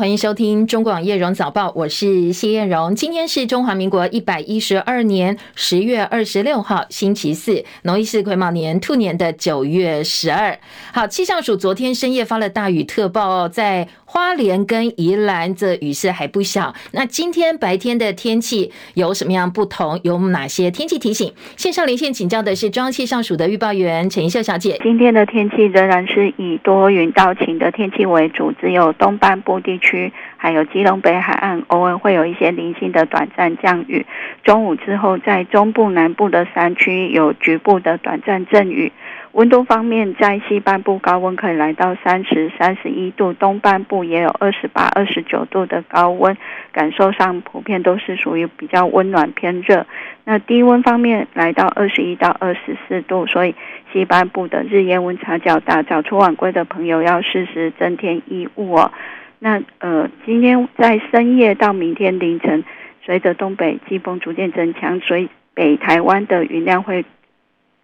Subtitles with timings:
[0.00, 2.96] 欢迎收听中广叶荣早报，我是谢艳荣。
[2.96, 10.58] 今天是中华民国一百一十二年十月二十六号，星期四，农历是癸卯年兔年的九月十二。
[10.94, 16.74] 好，气象署昨天深夜发了大雨特报，在花莲跟宜兰这雨势还不小。
[16.90, 20.00] 那今天白天的天气有什么样不同？
[20.02, 21.32] 有哪些天气提醒？
[21.56, 24.80] 线上连线请教的是中央气象署的预报员陈怡秀小姐。
[24.82, 34.04] 今天的天气仍然是以多云到晴的天气为主，只有东半部地区还有基隆北海岸偶尔会有一些零星的短暂降雨。
[34.42, 38.90] 中午之后，在中部南部的山区有局部的短暂阵雨。
[39.32, 46.36] 温度方面，在西半部高温可以来到三十、三十一度，东半部也有二十八、二十九度的高温，
[46.72, 49.86] 感受上普遍都是属于比较温暖偏热。
[50.24, 53.54] 那低温方面来到二十一到二十四度，所以
[53.92, 58.90] 西半部的日夜温差较大，早出晚归的朋友要适时增添衣物哦。
[59.38, 62.64] 那呃，今天在深夜到明天凌晨，
[63.04, 67.04] 随着东北季风逐渐增强，所以北台湾的云量会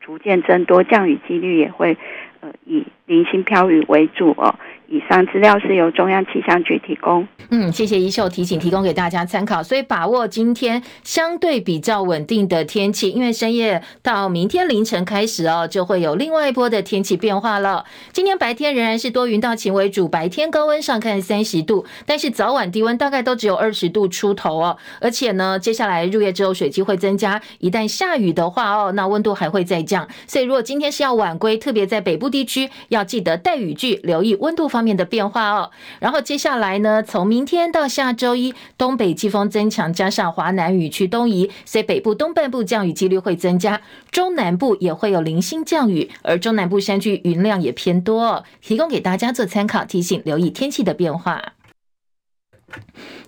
[0.06, 1.96] 逐渐增多，降雨几率也会
[2.38, 4.54] 呃以零星飘雨为主哦。
[4.88, 7.26] 以上资料是由中央气象局提供。
[7.50, 9.62] 嗯，谢谢一秀提醒，提供给大家参考。
[9.62, 17.84] 所以把握今天相对比较稳定的天气，因为深夜到明天凌晨开始哦，就会有另外一波的天气变化了。
[18.12, 24.76] 今天白天仍然是多云到晴为主，白天高温上看三十度，但是早晚低温大概都只有二十度出头哦。
[25.00, 30.08] 而且呢，接下来入夜之后水汽会增加，一旦下雨的话哦，那温度还会再降。
[30.26, 35.70] 所以如果今天是要晚归，特别在北部地区要记得带雨具，留意温度方面的变化哦。
[36.00, 51.55] 然后接下来呢，从明天到下周一，东北季风增强，加上华南雨区东移，所以北部东半部降雨几率会增加，中南部也会有零星降雨，而中南部山区云量也偏多哦，提供给大家做参考，提醒留意天气的变化。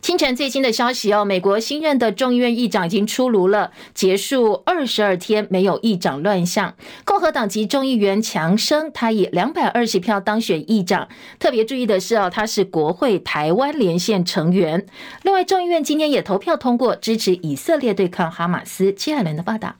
[0.00, 6.74] 清晨最新的消息哦，美国新任的众议院议长已经出炉了，结束二十二天没有议长乱象。
[7.05, 11.08] 共和党籍众议员强生，他以两百二十票当选议长。
[11.39, 14.86] 特别注意的是哦，他是国会台湾连线成员。
[15.23, 18.92] 另外，众议院今天也投票通过支持以色列对抗哈马斯。
[18.92, 19.77] 七海伦的报道。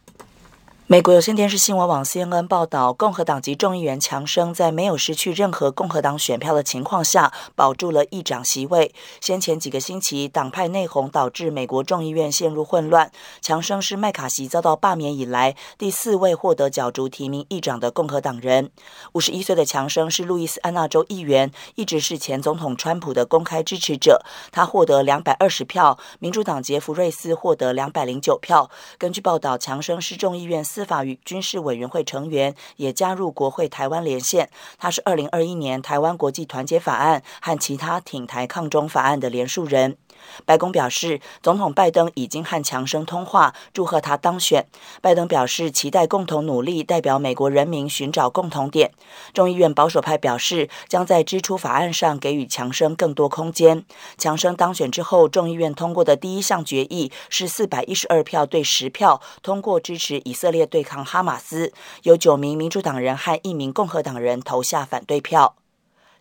[0.91, 8.95] 美国有线电视新闻网 CNN 报道，共和党籍众议员强生在没有失去任何共和党选票的情况下，保住了议长席位。
[9.21, 13.13] 先前几个星期，党派内讧导致美国众议院陷入混乱。
[13.43, 18.71] 强生是麦卡锡遭到罢免以来第四位获得角逐提名议长的共和党人。
[19.13, 24.23] 五十一岁的强生是路易斯安那州议员，一直是前总统川普的公开支持者。
[24.51, 28.71] 他获得两百二十票，民主党杰弗瑞斯获得两百零九票。
[28.97, 30.65] 根据报道，强生是众议院。
[30.79, 34.49] 司法与军事委员会成员，也加入国会台湾连线。
[34.79, 39.97] 他是二零二一年台湾国际团结法案和其他挺台抗中法案的联署人。
[40.45, 44.67] 白宫表示，总统拜登已经和强生通话，祝贺他当选。
[45.01, 48.93] 拜登表示，期待共同努力，代表美国人民寻找共同点。
[49.33, 53.85] 众议院保守派表示，将在支出法案上给予强生更多空间。
[54.17, 65.57] 强生当选之后，众议院通过的第一项决议是四百一十二票对十票通过支持以色列对抗哈马斯，有九名民主党人和一名共和党人投下反对票。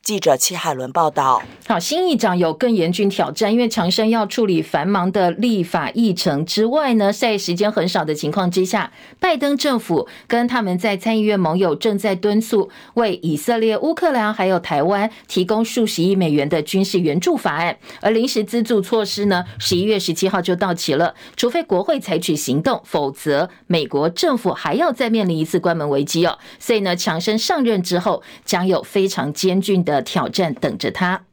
[0.07, 26.39] 记者戚海伦报道：好，新议长有更严峻挑战，因为强生要处理繁忙的立法议程之外呢，在时间很少的情况之下，拜登政府跟他们在参议院盟友正在敦促为以色列、乌克兰还有台湾提供数十亿美元的军事援助法案，而临时资助措施呢，十一月十七号就到期了，除非国会采取行动，否则美国政府还要再面临一次关门危机哦。
[26.57, 29.96] 所以呢，强生上任之后将有非常艰巨的。
[30.01, 31.23] 挑战等着他。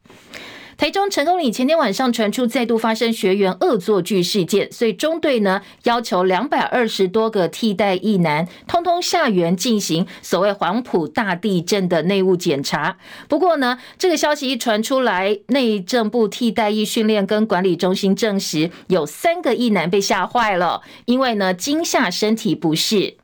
[0.76, 12.96] 台中成功里前天晚上传出再度发生学员恶作剧事件，所以中队呢要求两百二十多个替代役男通通下园进行所谓黄埔大地震的内务检查。
[13.28, 23.16] 不过呢，这个消息一传出来，内政部替代役训练跟管理中心证实有三个役男被吓坏了，因为呢惊吓身体不适。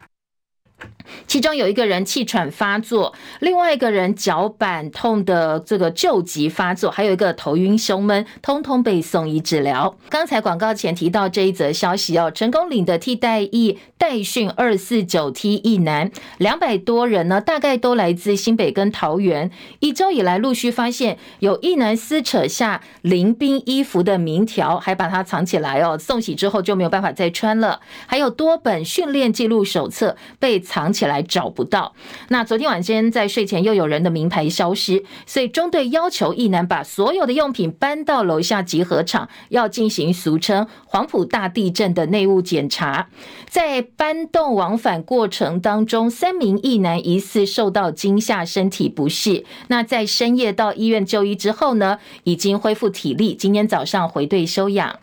[1.27, 9.97] 其中有一个人气喘发作，另外一个人脚板痛的这个旧疾发作，还有一个头晕胸闷，通通被送医治疗。
[10.09, 19.51] 刚才广告前提到这一则消息哦，成功岭的替代役代训二四九 T 役男两百多人呢，大概都来自新北跟桃园。
[19.81, 27.81] 一周以来陆续发现有役男撕扯下临兵衣服的名条，还把它藏起来哦，送洗之后就没有办法再穿了。
[28.07, 31.00] 还有多本训练记录手册被藏起。
[31.01, 31.95] 起来找不到。
[32.29, 43.09] 那昨天晚间在睡前又有人的名牌消失，所以中队要求一男把所有的用品搬到楼下集合场，要进行俗称黄埔大地震的内务检查。
[43.49, 49.47] 在搬动往返过程当中，三名一男疑似受到惊吓，身体不适。
[49.69, 55.01] 那在深夜到医院就医之后呢，已经恢复体力，今天早上回队休养。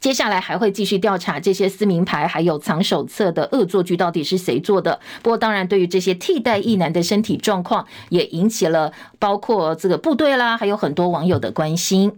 [0.00, 4.98] 接下来还会继续调查这些撕名牌还有藏手册的恶作剧到底是谁做的。
[5.22, 12.12] 不过，当然对于这些替代役男的身体状况，也引起了包括这个部队啦，还有很多网友的关心。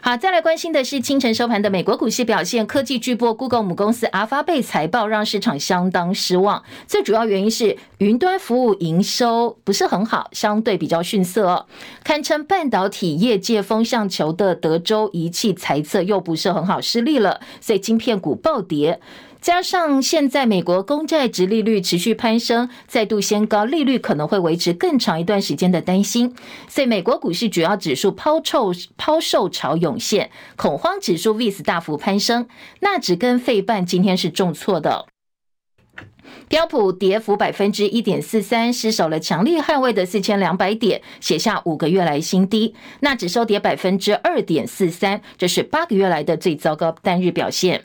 [0.00, 2.64] 好，再来关心的是清晨收盘的美国股市表现。
[2.66, 11.66] 科技巨波 Google 母公司阿发贝财报让市场相当失望，最主要原因是云端服务营收不是很好，相对比较逊色哦。
[12.04, 19.00] 堪称半导体业界风向球的德州仪器财测又不是很好，失利了，所以晶片股暴跌。
[19.46, 26.34] 加上现在美国公债殖利率持续攀升，再度掀高利率可能会维持更长一段时间的担心，
[26.68, 32.48] 所以美国股市主要指数抛售抛售潮涌现，恐慌指数 VIX 大幅攀升，
[32.80, 35.06] 纳指跟费半今天是重挫的，
[36.48, 47.84] 标普跌幅百分之一点四三，失守了强力捍卫的四千两百点，写下五个月来新低，纳指收跌百分之二点四三，这是八个月来的最糟糕单日表现。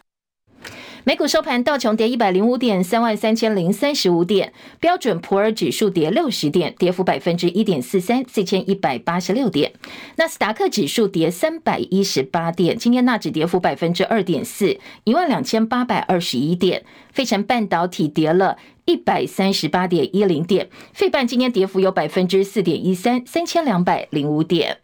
[1.03, 4.49] 美股收盘，道琼跌一百零五点，三万三千零三十五点；
[4.79, 9.71] 标准普尔指数跌六十点，跌幅百分之一点四三，四千一百八十六点；
[10.17, 16.81] 纳斯达克指数跌三百一十八点，今天纳指跌幅百分之二点四，一万两千八百二十一点；
[17.11, 24.77] 费城半导体跌了一百三十八点一零点，费半今天跌幅有百分之四点一三，三千两百零五点。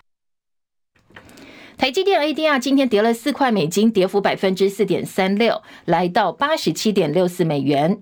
[1.78, 8.02] 台积电 ADR 今天跌了四块美金，跌幅百分之四点三六，来到八十七点六四美元。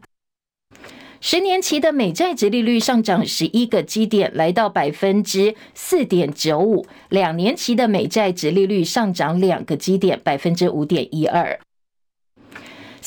[1.19, 11.60] 十年期的美债殖利率上涨十一个基点，来到百分之四点九五；两年期的美债殖利率上涨两个基点，百分之五点一二。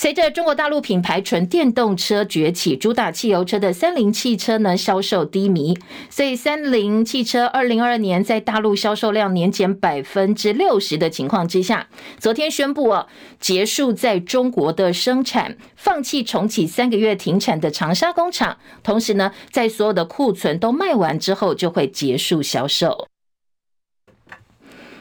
[0.00, 5.76] 随着中国大陆品牌纯电动车崛起，主打汽油车的三菱汽车呢销售低迷，
[6.08, 11.88] 所以三菱汽车二零二二年在大陆销售量年减百分之六十的情况之下，
[12.20, 13.08] 昨天宣布哦
[13.40, 23.08] 结束在中国的生产，放弃重启三个月停产的长沙工厂，同时呢在所有的库存都卖完之后就会结束销售。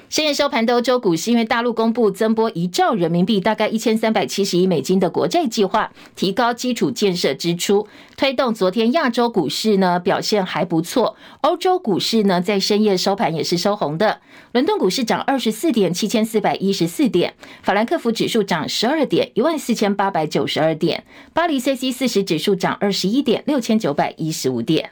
[0.09, 11.17] 深夜收盘的欧洲股市，因为大陆公布增拨一兆人民币，大概一千三百七十亿美金的国债计划，提高基础建设支出，推动昨天亚洲股市呢表现还不错。
[11.41, 14.21] 欧洲股市呢在深夜收盘也是收红的，
[14.53, 21.01] 伦敦股市涨二十四点，七千四百一十四点；法兰克福指数涨十二点，一万四千八百九十二点；
[21.33, 24.91] 巴黎 c c 四十指数涨二十一点，六千九百一十五点。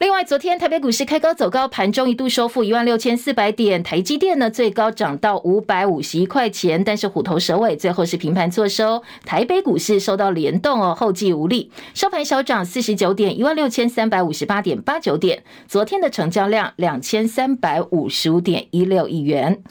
[0.00, 3.82] 另外，昨天台北股市开高走高，盘中一度收复一万六千四百点。
[3.82, 9.02] 台积电呢，最高涨到五百五十一块钱，但是虎头蛇尾，最后是平盘作收。
[9.26, 15.42] 台北股市受到联动哦，后继无力，收盘小涨四十九点，一万六千三百五十八点八九点。
[15.68, 19.62] 昨天的成交量两千三百五十五点一六亿元。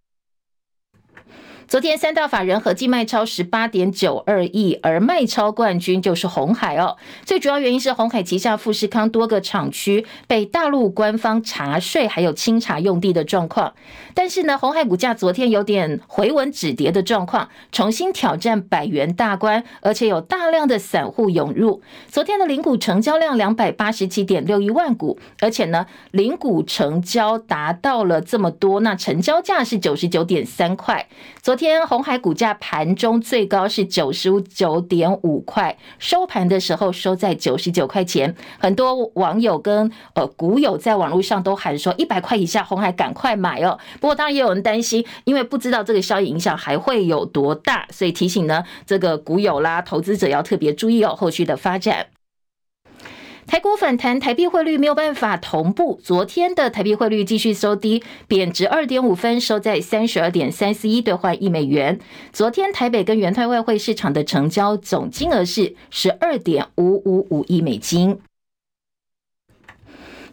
[1.70, 6.98] 昨天三大法人合计卖超十八点九二亿，而卖超冠军就是鸿海哦。
[7.24, 13.76] 最主要原因是鸿海旗下富士康多个厂区被大陆官方查税，还有清查用地的状况。
[14.16, 21.84] 但是呢，鸿海股价昨天有点回稳止跌的状况，重新挑战百元大关，而且有大量的散户涌入。
[22.08, 31.08] 昨天的零股成交量两百八十七点六一万股，而且呢，零股成交达到了这么多，那成交价是九十九点三块。
[31.44, 38.34] 昨天红海股价盘中最高是九十九点五块，收盘的时候收在九十九块钱。
[38.58, 43.78] 很多网友跟呃股友在网络上都喊说，一百块以下红海赶快买哦。
[44.00, 52.08] 不过当然也有人担心，因为不知道这个消息影响还会有多大，所以提醒呢这个股友啦、投资者要特别注意哦后续的发展。
[53.50, 56.00] 台股反弹，台币汇率没有办法同步。
[56.04, 62.00] 昨天的台币汇率继续收低，贬值二点五分，收在三十二点三四一兑换一美元。
[62.32, 68.20] 昨天台北跟元泰外汇市场的成交总金额是十二点五五五亿美金。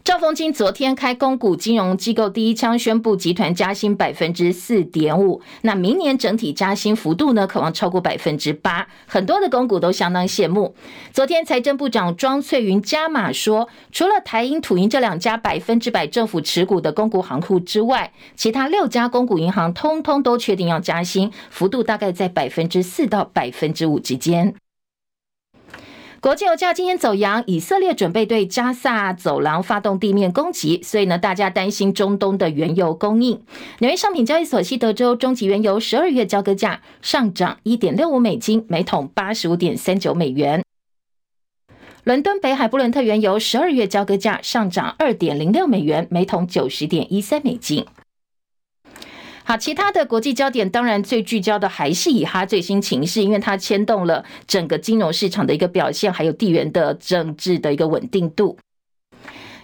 [0.06, 5.42] 兆丰金昨天开公股金融机构第一枪，宣布集团加薪百分之四点五。
[5.62, 8.86] 那明年整体加薪幅度呢，可望超过百分之八。
[9.06, 10.76] 很多的公股都相当羡慕。
[11.12, 24.54] 昨天财政部长庄翠云加码说，除了台银、土银这两家百分之百政府持股的公股行库之外，其他六家公股银行通通都确定要加薪，幅度大概在百分之四到百分之五之间。
[26.20, 33.40] 国际油价今天走扬，以色列准备对加萨走廊发动地面攻击，所以呢，大家担心中东的原油供应。
[33.80, 40.62] 纽约商品交易所西德州中级原油十二月交割价上涨一点六五美金，每桶八十五点三九美元。
[42.04, 47.84] 伦敦北海布伦特原油十二月交割价上涨二点零六美元，每桶九十点一三美金。
[49.48, 58.58] 好，其他的国际焦点当然最聚焦的还是以哈最新情势，因为它牵动了整个金融市场的一个表现，还有地缘的政治的一个稳定度。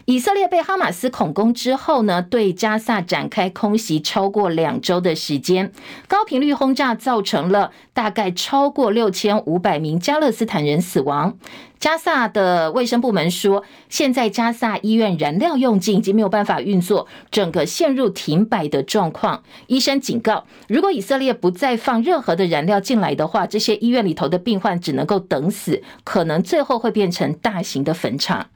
[0.07, 5.73] 以色列被哈马斯恐攻之后呢，对加萨展开空袭超过两周的时间，
[6.09, 11.39] 高频率轰炸造成了大概超过六千五百名加勒斯坦人死亡。
[11.79, 19.43] 加萨的卫生部门说，现在加萨医院燃料用尽，已经没有办法运作，整个陷入停摆的状况。
[19.67, 28.47] 医生警告，如果以色列不再放任何的燃料进来的话，这些医院里头的病患只能够等死，可能最后会变成大型的坟场。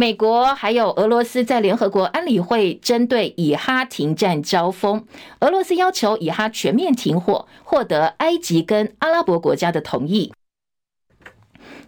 [0.00, 5.04] 美国还有俄罗斯在联合国安理会针对以哈停战交锋，
[5.40, 10.32] 俄罗斯要求以哈全面停火，获得埃及跟阿拉伯国家的同意。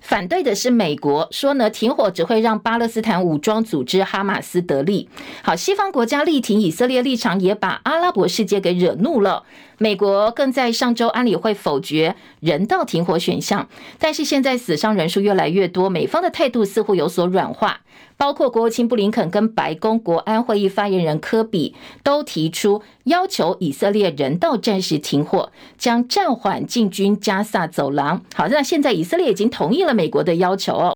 [0.01, 5.09] 反对的是美国，说呢，停火只会让巴勒斯坦武装组织哈马斯得利。
[5.45, 9.45] 好，西方国家力挺以色列立场，也把阿拉伯世界给惹怒了。
[9.83, 13.67] 美国更在上周安理会否决人道停火选项，
[13.99, 17.81] 但是现在死伤人数越来越多，美方的态度似乎有所软化。
[18.19, 28.23] 包括国务卿布林肯跟白宫国安会议发言人科比都提出要求以色列人道暂时停火，将暂缓进军加萨走廊。
[28.35, 30.95] 好，那现在以色列已经同意了美国的要求哦。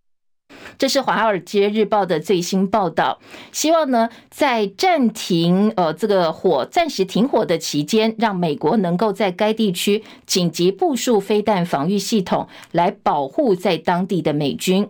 [0.79, 3.19] 这是《华尔街日报》的最新报道，
[3.53, 14.89] 希望呢在暂停呃这个火暂时停火的期间，让美国能够在该地区紧急部署飞弹防御系统，来保护在当地的美军。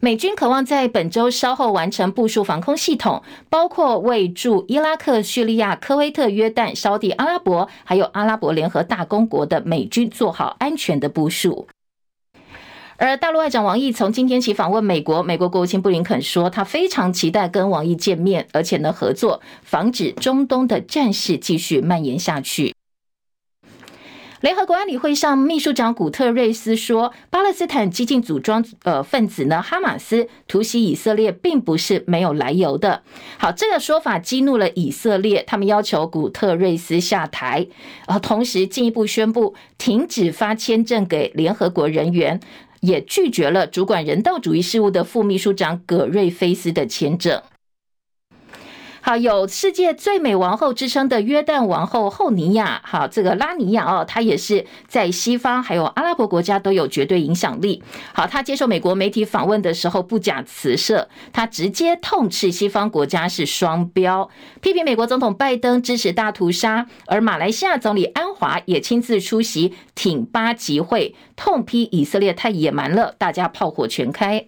[0.00, 11.66] 美军渴望在本周稍后完成部署防空系统，包括为驻伊拉克、叙利亚、科威特、约旦、沙地阿拉伯还有阿拉伯联合大公国的美军做好安全的部署。
[13.00, 22.74] 而大陆外长王毅从今天起访问美国，美国国务卿布林肯说，他非常期待跟王毅见面，而且呢合作，防止中东的战事继续蔓延下去。
[24.40, 33.02] 联合国安理会上，秘书长古特瑞斯说，巴勒斯坦激进组装呃分子呢，哈马斯突袭以色列，并不是没有来由的。
[33.36, 37.66] 好，这个说法激怒了以色列，他们要求古特瑞斯下台，
[38.06, 42.40] 呃，同时进一步宣布停止发签证给联合国人员，
[42.80, 47.42] 也拒绝了主管人道主义事务的副秘书长葛瑞菲斯的签证。
[49.08, 57.82] 好，有世界最美王后之称的约旦王后后尼亚，好，这个拉尼亚哦，她也是在西方还有阿拉伯国家都有绝对影响力。
[58.12, 64.28] 好，她接受美国媒体访问的时候不假辞色，她直接痛斥西方国家是双标，
[64.60, 74.44] 批评美国总统拜登支持大屠杀，而马来西亚总理安华也亲自出席挺巴集会，痛批以色列太野蛮了，大家炮火全开。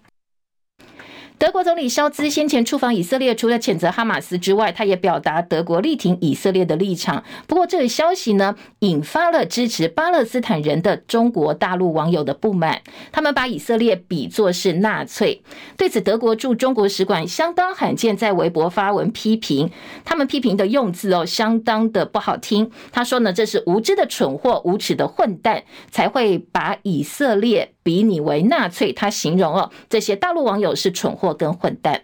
[1.40, 7.24] 德国总理肖兹先前出访以色列，除了谴责哈马斯之外，他也表达德国力挺以色列的立场。
[7.46, 12.82] 不过，这个消息呢，引发了支持巴勒斯坦人的中国大陆网友的不满。
[13.10, 15.40] 他们把以色列比作是纳粹。
[15.78, 19.70] 对此，德国驻中国使馆相当罕见，在微博发文批评。
[20.04, 22.70] 他们批评的用字哦，相当的不好听。
[22.92, 28.92] 他说呢，这是无知的蠢货、无耻的混蛋，才会把以色列比你为纳粹。
[28.92, 31.34] 他形容哦，这些大陆网友是蠢货。
[31.34, 32.02] 跟混蛋。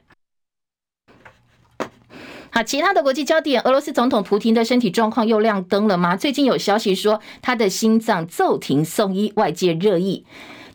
[2.50, 6.16] 好，其他的国际焦点，俄罗斯总统普丁的身体状况又亮灯了吗？
[6.16, 10.24] 最近有消息说他的心脏骤停送医，外界热议。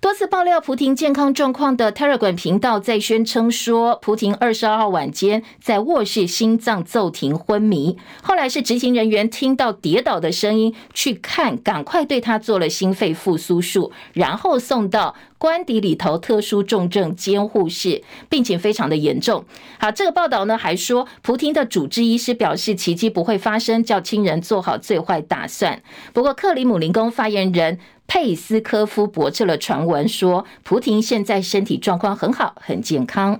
[0.01, 19.43] 多次爆料普廷健康状况的 Telegram 频道在宣称说，普廷二十二号晚间在卧室心脏骤停昏迷，后来是执行人员听到跌倒的声音去看，赶快对他做了心肺复苏术，然后送到官邸里头特殊重症监护室，病情非常的严重。
[19.79, 25.81] 好，这个报道呢还说，普京的主治医师表示奇迹不会发生，叫亲人做好最坏打算。
[26.13, 27.79] 不过克里姆林宫发言人。
[28.07, 33.39] 佩斯科夫驳斥了传闻，说普廷现在身体状况很好，很健康。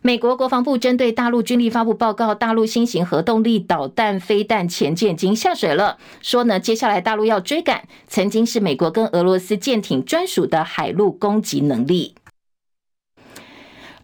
[0.00, 12.14] 美国国防部针对大陆军力发布报告，大陆新型核动力导弹飞弹潜舰已经下水了，说呢，接下来大陆要追赶曾经是美国跟俄罗斯舰艇专属的海陆攻击能力。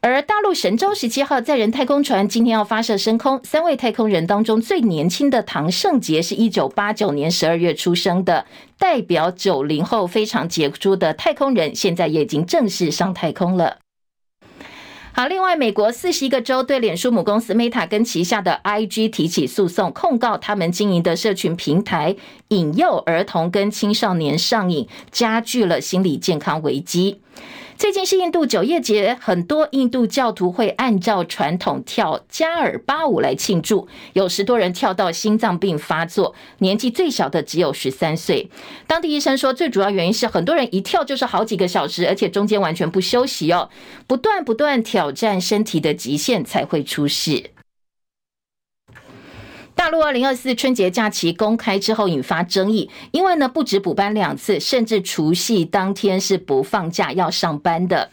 [0.00, 8.44] 而大陆神舟十七号载人太空船今天要发射升空，三位太空人当中最年轻的唐胜杰是一九八九年十二月出生的，
[8.78, 13.78] 代表九零后非常杰出的太空人，现在也已经正式上太空了。
[15.16, 22.16] 好，另外，美国四十一个州对脸书母公司 Meta 跟旗下的 IG 提起诉讼，控告他们经营的社群平台
[22.49, 27.21] 引诱儿童跟青少年上瘾，加剧了心理健康危机。
[27.76, 38.49] 最近是印度九叶节，很多印度教徒会按照传统跳加尔巴舞来庆祝，有十多人跳到心脏病发作，年纪最小的只有十三岁。
[38.87, 43.69] 当地医生说，最主要原因是很多人一跳就是好几个小时，而且中间完全不休息哦，
[44.07, 47.53] 不断不断挑战身体的极限才会出事。
[49.84, 58.08] 大陆二零二四春节假期公开之后引发争议，因为呢不止补班两次，甚至除夕当天是不放假要上班的，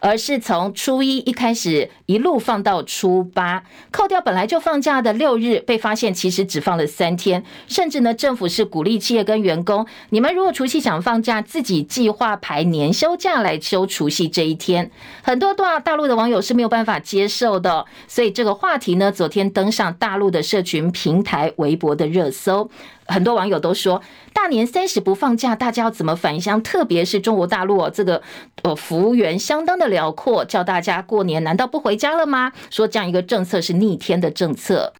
[0.00, 14.88] 而是从初一一开始一路放到初八，扣掉本来就放假的六日，被发现其实只放了三天，甚至呢政府是鼓励企业跟员工，你们如果除夕想放假，自己计划排年休假来休除夕这一天，
[15.24, 22.70] 很多大大陆的网友是没有办法接受的，所以这个话题呢昨天登上大陆的社群平平台微博的热搜，
[23.06, 24.02] 很多网友都说
[24.34, 26.62] 大年三十不放假，大家要怎么返乡？
[26.62, 28.20] 特别是中国大陆，这个
[28.62, 32.52] 呃幅员相当的辽阔，叫大家过年难道不回家了吗？
[32.68, 34.92] 说这样一个政策是逆天的政策。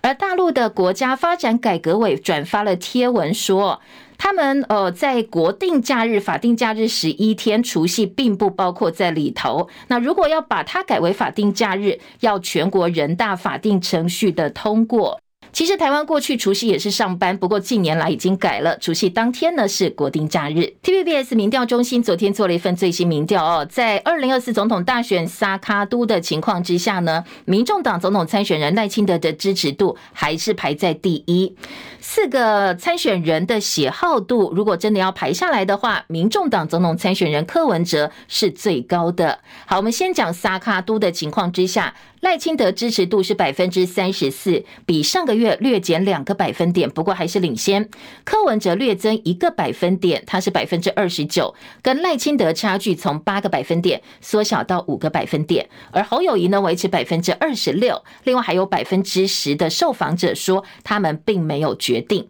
[0.00, 3.82] 而大陆的国家发展改革委转发了贴文说，
[4.24, 9.68] 他们呃在国定假日、法定假日十一天除夕并不包括在里头。
[9.88, 15.20] 那如果要把它改为法定假日，要全国人大法定程序的通过。
[15.52, 20.72] 其实台湾过去除夕也是上班，不过近年来已经改了，除夕当天呢是国定假日。
[20.82, 31.54] TVBS 民调中心昨天做了一份最新民调哦，在二零二四总统大选萨卡都的情况之下呢，民众党总统参选人赖清德的支持度还是排在第一。
[32.00, 39.38] 四个参选人的喜好度，如果真的要排下来的话，民众党总统参选人柯文哲是最高的。
[39.66, 41.94] 好，我们先讲萨卡都的情况之下。
[42.22, 47.88] 赖清德支持度是百分之三十四，比上个月略减两个百分点，不过还是领先。
[48.24, 55.68] 柯文哲略增一个百分点，他是百分之二十九，跟赖清德差距从八个百分点缩小到五个百分点。
[55.90, 62.28] 而侯友谊呢，维持百分之二十六，另外还有百分之十的受访者说他们并没有决定。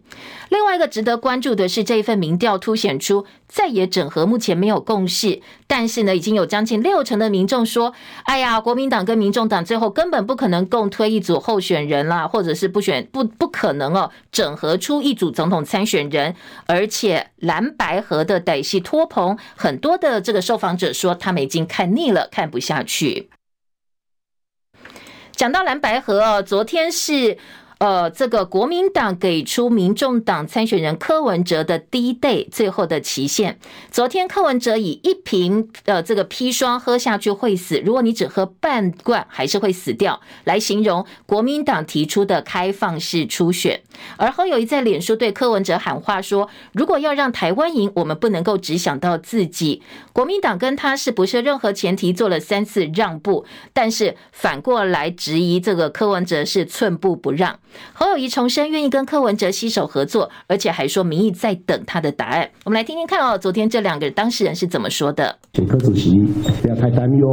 [0.49, 7.93] 另外一个值得关注的是，这一份民调凸显出再也整合目前没有共识，但是呢，已经有将近六成的民众说
[8.25, 16.35] ：“哎呀，国民党跟民众党最后根本不可能共推一组候选人啦，或者是不选不不可能哦，整合出一组总统参选人。”
[16.65, 23.29] 而且蓝白河的歹戏拖棚，很多的这个受访者说他们已经看腻了，看不下去。
[25.35, 27.37] 讲到蓝白河哦，昨天是。
[27.79, 33.59] 呃，这个国民党给出民众党参选人柯文哲的 D-Day 最后的期限。
[33.91, 43.81] 昨天柯文哲以一瓶呃这个砒霜喝下去会死，如果你只喝半罐还是会死掉，来形容国民党提出的开放式初选。
[44.17, 49.81] 而侯友宜在脸书对柯文哲喊话说：“如果要让台湾赢，我们不能够只想到自己。
[50.13, 57.59] 国民党跟他是不设任何前提做了三次让步，但是反过来质疑这个柯文哲是寸步不让。”
[57.93, 62.49] 侯友谊重申愿意跟柯文哲携手合作，而且还说民意在等他的答案。
[62.65, 65.35] 我们来听听看哦，昨天这两个当事人是怎么说的。
[65.53, 66.17] 请柯主席
[66.61, 67.27] 不要太担忧，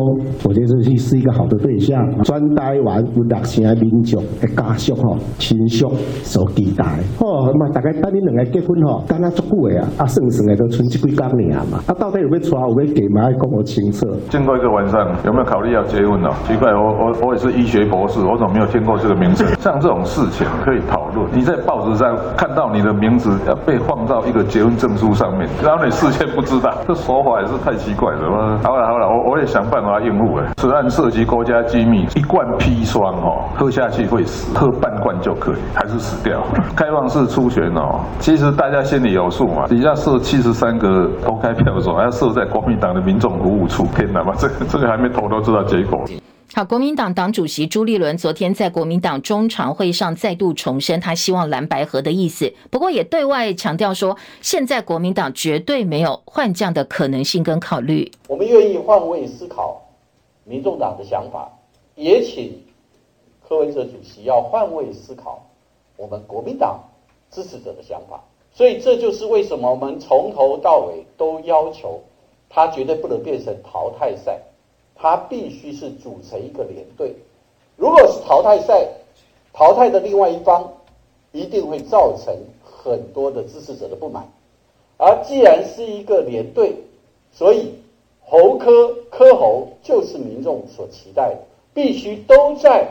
[0.45, 1.99] 我觉得这是一个好的对象。
[2.23, 5.91] 专台湾有六成的民众的家属吼，亲属
[6.23, 6.85] 所期待。
[7.19, 11.83] 哦，嘛大概等你两个结婚吼，等了足久的啊，啊算算的都剩这几工年嘛。
[11.87, 13.31] 啊，到底有没有娶，有没有给嘛？
[13.31, 14.07] 要跟我清楚。
[14.29, 16.29] 经过一个晚上，有没有考虑要结婚呢？
[16.47, 19.45] 奇怪，我我我也是医学博士，我怎么没有听过这个名字？
[19.61, 20.21] 像这种事
[20.65, 21.29] 可以讨论。
[21.33, 28.59] 你在报纸上看到你的名字要被放到一个结婚证书上面，然后你事先不知道，这说法也是太奇怪了。
[28.63, 30.37] 好了好了，我我也想办法应付。
[30.37, 36.41] 哎，此案涉及国家机密，一罐砒霜哦，喝下去会死，喝半罐就可以，还是死掉。
[36.77, 39.67] 开放式初选哦，其实大家心里有数嘛。
[39.67, 45.99] 底下设七十三个投开票所，还要设在国民党的民众服务处，天哪嘛，这个这个还没投都知道结果。
[46.53, 58.11] 好，国民党党主席朱立伦昨天在国民党中常会上再度重申他希望蓝白合的意思，不过也对外强调说，现在国民党绝对没有换将的可能性跟考虑。
[58.27, 59.81] 我们愿意换位思考
[60.43, 61.49] 民众党的想法，
[61.95, 62.61] 也请
[63.49, 65.47] 柯文哲主席要换位思考
[65.97, 66.81] 我们国民党
[67.31, 68.21] 支持者的想法。
[68.53, 72.03] 所以这就是为什么我们从头到尾都要求
[72.49, 74.41] 他绝对不能变成淘汰赛。
[75.01, 77.15] 它必须是组成一个连队。
[77.77, 78.87] 如果是淘汰赛，
[79.55, 80.71] 淘汰的另外一方
[81.33, 84.29] 一定会造成很多的支持者的不满。
[84.99, 86.75] 而既然是一个连队，
[87.33, 87.73] 所以
[88.21, 91.39] 侯科科侯就是民众所期待的，
[91.73, 92.87] 必须都在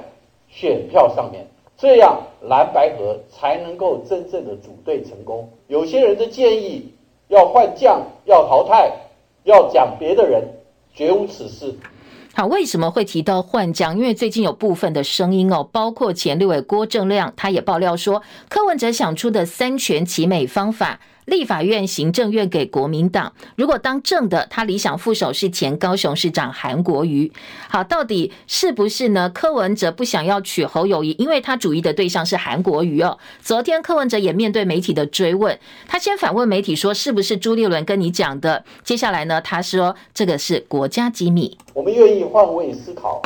[0.50, 1.46] 选票上面，
[1.78, 5.48] 这样蓝白河才能够真正的组队成功。
[5.68, 6.92] 有些人的建议
[7.28, 8.92] 要换将、要淘汰、
[9.44, 10.44] 要讲别的人，
[10.96, 11.76] 绝无此事。
[12.34, 13.98] 好，为什么会提到换将？
[13.98, 21.00] 因为最近有部分的声音哦，包括前六位郭正亮，他也爆料说，柯文哲想出的三全其美方法。
[21.30, 27.32] 立法院、行政院给国民党，如果当政的，他理想副手是前高雄市长韩国瑜。
[27.70, 29.30] 好，到底是不是呢？
[29.30, 33.18] 柯文哲不想要娶侯友谊，因为他主义的对象是韩国瑜哦。
[33.42, 43.22] 昨天柯文哲也面对媒体的追问，他先反问媒体说：“是不是朱立伦跟你讲的？”接下来呢，他说：“这个是国家机密。”我们愿意换位思考。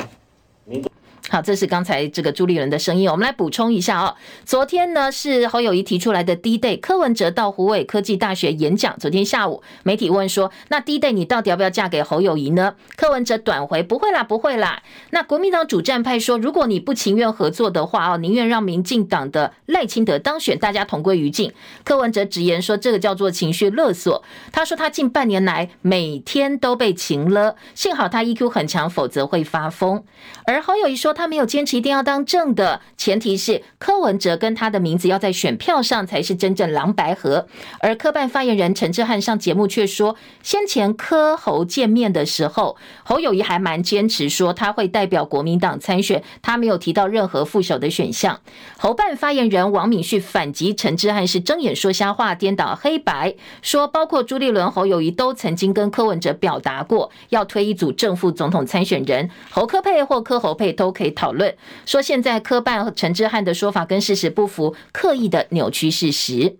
[1.29, 3.09] 好，这是刚才这个朱立伦的声音。
[3.09, 4.13] 我们来补充一下哦。
[4.43, 8.99] 昨天呢是侯友谊提出来的 D Day，柯文哲到湖尾科技大学演讲。
[8.99, 21.53] 昨天下午，媒体问说：“那 D Day 你到底要不要嫁给侯友谊呢？”柯文哲短回：“不会啦，不会啦。”那国民党主战派说：“如果你不情愿合作的话哦，宁愿让民进党的赖清德当选，大家同归于尽。”
[21.86, 30.03] 柯文哲直言说：“这个叫做情绪勒索。”他说他近半年来每天都被情勒，幸好他 EQ 很强，否则会发疯。
[30.45, 31.23] 而侯友谊说他。
[31.34, 37.47] 没有坚持一定要当正的，前提是柯文哲跟他的名字要在选票上才是真正蓝白合。
[37.80, 48.39] 而科办发言人陈志汉上节目却说，先前柯侯见面的时候，侯友谊还蛮坚持说他会代表国民党参选，他没有提到任何副手的选项。
[48.78, 61.03] 侯办发言人王敏旭反击陈志汉是睁眼说瞎话、颠倒黑白，说包括朱立伦、侯友谊都曾经跟柯文哲表达过要推一组正副总统参选人，侯柯配或柯侯配都可以。
[61.04, 61.54] 可以讨论
[61.86, 66.60] 说，现在科办和陈志汉的说法跟事实不符，刻意的扭曲事实。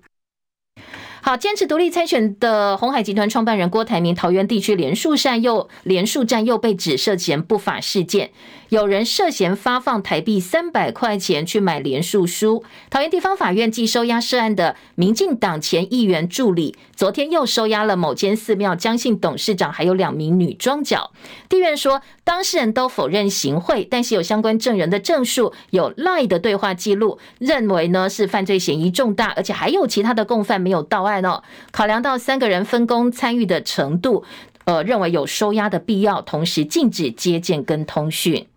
[1.22, 8.32] 好，坚持独立参选的鸿海集团创办人郭台铭，桃园地区连署站又连署站又被指涉嫌不法事件。
[8.74, 12.64] 有人涉嫌发放台币三百块钱去买连署书。
[12.90, 21.12] 桃园地方法院继收押涉案的民进党前议员助理，昨天又收押了某间寺庙江姓董事长，还有两名女庄脚。
[21.48, 31.44] 地院说，当事人都否认行贿，但是有相关证人的证述，有赖的对话记录，认为呢是犯罪嫌疑重大，而且还有其他的共犯没有到案哦。
[31.70, 34.24] 考量到三个人分工参与的程度，
[34.66, 38.48] 呃，认为有收押的必要，同时禁止接见跟通讯。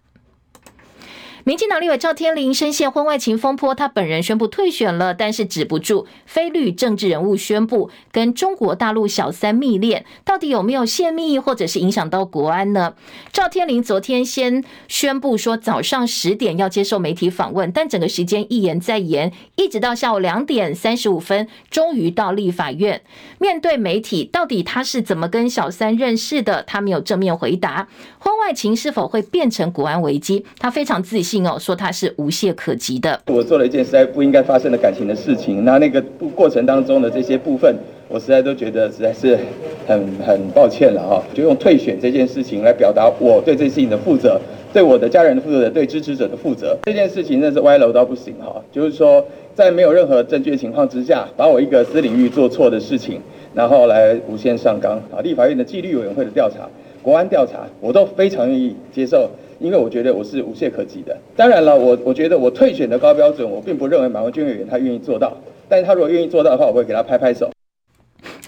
[1.47, 12.95] 民进党立委赵天麟深陷婚外情风波，他本人宣布退选了，但是止不住非绿政治人物宣布跟中国大陆小三密恋，到底有没有泄密或者是影响到国安呢？
[13.33, 23.03] 赵天麟昨天先宣布说早上十点要接受媒体访问，但整个时间一延再延，一直到下午两点三十五分，终于到立法院
[23.39, 26.65] 面对媒体，到底他是怎么跟小三认识的？
[26.65, 27.87] 他没有正面回答。
[28.19, 30.45] 婚外情是否会变成国安危机？
[30.59, 31.36] 他非常自信。
[31.59, 33.21] 说他是无懈可击的。
[33.27, 36.01] 我做了一件实在不应该发生的感情的事情，那那个
[36.35, 37.75] 过程当中的这些部分，
[38.09, 39.39] 我实在都觉得实在是
[39.87, 41.23] 很很抱歉了哈。
[41.35, 44.41] 就用退选这件事情来表达我对这事情的负责，
[44.73, 46.77] 对我的家人的负责，对支持者的负责。
[46.85, 48.63] 这件事情真是歪楼到不行哈。
[48.71, 53.21] 就是说，在没有任何证据的情况之下，把我一个私领域做错的事情，
[53.55, 55.21] 然后来无限上纲啊。
[55.23, 56.69] 立法院的纪律委员会的调查、
[57.03, 59.29] 国安调查，我都非常愿意接受。
[59.59, 61.17] 因为我觉得我是无懈可击的。
[61.35, 65.37] 当然了，我我觉得我退选的高标准，我并不认为马文君委员他愿意做到。
[65.69, 67.51] 但是他如果愿意做到的话，我会给他拍拍手。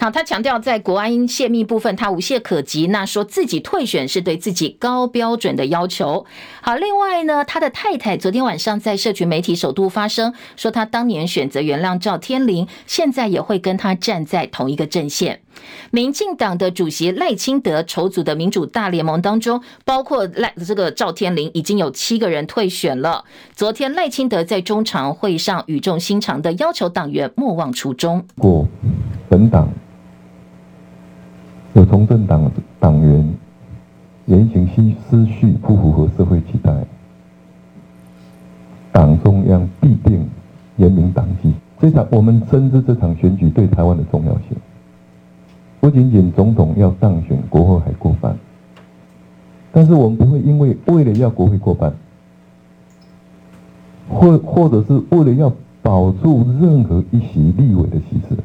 [0.01, 2.87] 好，他强调在国安泄密部分，他无懈可击。
[2.87, 6.25] 那说自己退选是对自己高标准的要求。
[6.61, 15.41] 好，另外呢，他的太太昨天晚上在社群媒体首度发声，说他当年选择原谅赵天麟，现在也会跟他站在同一个阵线。
[15.91, 23.25] 民进党的主席赖清德筹组的民主大联盟当中，包括赖这个赵天麟，已经有七个人退选了。
[23.53, 28.25] 昨天赖清德在中常会上语重心长的要求党员莫忘初衷。
[28.37, 28.65] 过
[29.27, 29.69] 本党。
[31.79, 33.33] 有从政党党员
[34.25, 36.73] 言行思思绪不符合社会期待，
[38.91, 40.27] 党中央必定
[40.75, 41.53] 严明党纪。
[41.79, 44.57] 这场我们深知这场选举对台湾的重要性，
[45.79, 48.37] 不仅仅总统要当选，国会还过半。
[49.71, 51.93] 但是我们不会因为为了要国会过半，
[54.09, 55.49] 或或者是为了要
[55.81, 58.37] 保住任何一席立委的席次，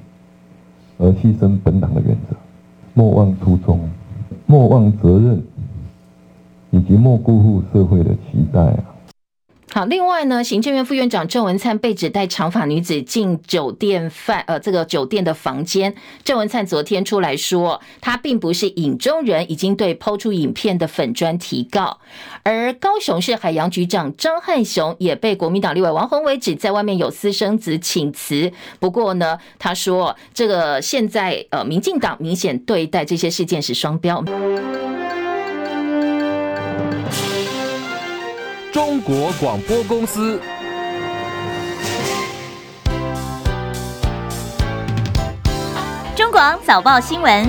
[0.98, 2.36] 而牺牲本党的原则。
[2.94, 3.80] 莫忘初衷，
[4.46, 5.42] 莫忘责任，
[6.70, 8.93] 以及莫辜负社会的期待啊。
[9.74, 15.92] 好，另外呢，行政院副院长郑文灿被指带长发女子进酒店饭，呃，这个酒店的房间。
[16.22, 21.98] 郑文灿昨天出来说，他并不是影中人，已经对抛出影片的粉专提告。
[22.44, 28.52] 而高雄市海洋局长张汉雄也被国民党立委王鸿薇指在外面有私生子请辞。
[28.78, 34.24] 不过呢，他说这个现在呃，民进党明显对待这些事件是双标。
[38.74, 40.40] 中国广播公司。
[46.16, 47.48] 中广早报新闻。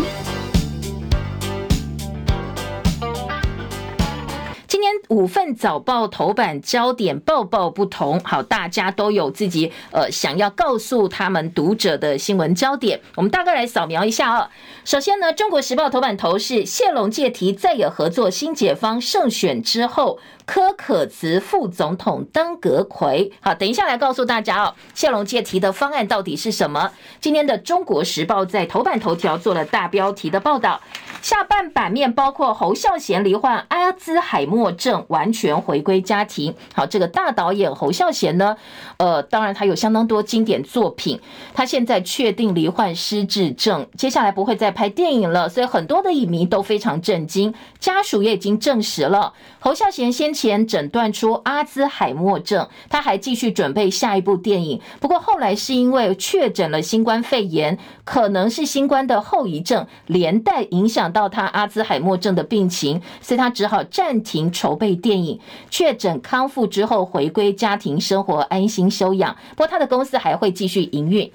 [4.68, 14.52] 今天五份早报头版焦点报报不同，好，大家都有自己呃想要告诉他们读者的新闻焦点，我们大概来扫描一下啊。
[14.84, 20.20] 首先呢，《中国时报》头版头是谢龙介提再有合作，新解方胜选之后。
[20.46, 26.92] 柯可辞副总统当阁揆，好，等一下来告诉大家哦，谢龙介提的方案到底是什么？
[27.20, 30.80] 今天的《中国时报》在头版头条做了大标题的报道，
[31.24, 36.54] 下半版面包括侯孝贤罹患阿兹海默症，完全回归家庭。
[36.76, 38.56] 好，这个大导演侯孝贤呢，
[38.98, 41.20] 呃，当然他有相当多经典作品，
[41.56, 50.35] 他现在确定罹患失智症，接下来不会再拍电影了，所以很多的影迷都非常震惊，家属也已经证实了，侯孝贤先。
[50.36, 54.82] 前诊断出阿兹海默症，他还继续准备下一部电影。
[55.00, 65.40] 不过后来是因为确诊了新冠肺炎，可能是新冠的后遗症，连带影响到他阿兹海默症的病情，所以他只好暂停筹备电影。
[65.72, 69.34] 确诊康复之后，回归家庭生活，安心休养。
[69.52, 71.32] 不过他的公司还会继续营运。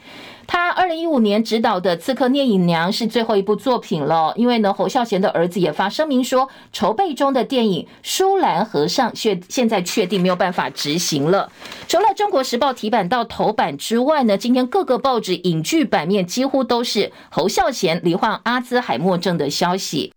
[0.52, 11.52] 他二零一五年执导的《刺客聂隐娘》是最后一部作品了，因为呢，侯孝贤的儿子也发声明说，筹备中的电影《舒兰和尚》现现在确定没有办法执行了。
[11.86, 20.12] 除了《中国时报》题版到头版之外呢，今天各个报纸影剧版面几乎都是侯孝贤罹患阿兹海默症的消息。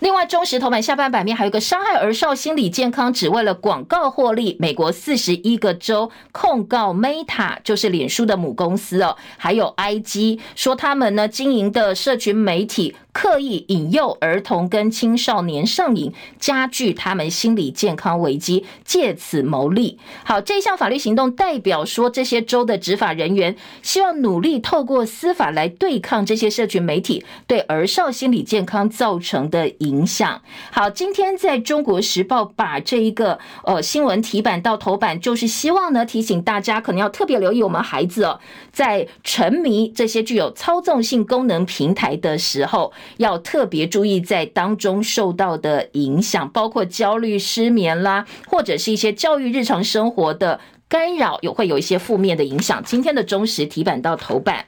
[0.00, 4.56] 另外，中石头版下半版面还有个伤害儿少心理健康，只为了广告获利。
[4.60, 12.94] 美国四十一个州控告 Meta，就是脸书的母公司哦，还有 IG，说他们呢经营的社群媒体。
[13.16, 19.98] 刻意引诱儿童跟青少年上瘾，加剧他们心理健康危机，借此牟利。
[20.22, 30.42] 好，这项法律行动代表说，这些州的执法人员希望努力透过司法来对抗这些社群媒体对儿少心理健康造成的影响。
[30.70, 38.38] 好，今天在中国时报把这一个呃新闻题版到头版，就是希望呢提醒大家，可能要特别留意我们孩子哦，
[38.70, 42.92] 在沉迷这些具有操纵性功能平台的时候。
[43.18, 52.82] 要特别注意在当中受到的影响，包括焦虑、失眠啦，或者是一些教育日常生活的干扰，有会有一些负面的影响。
[52.84, 54.66] 今天的中时题版到头版。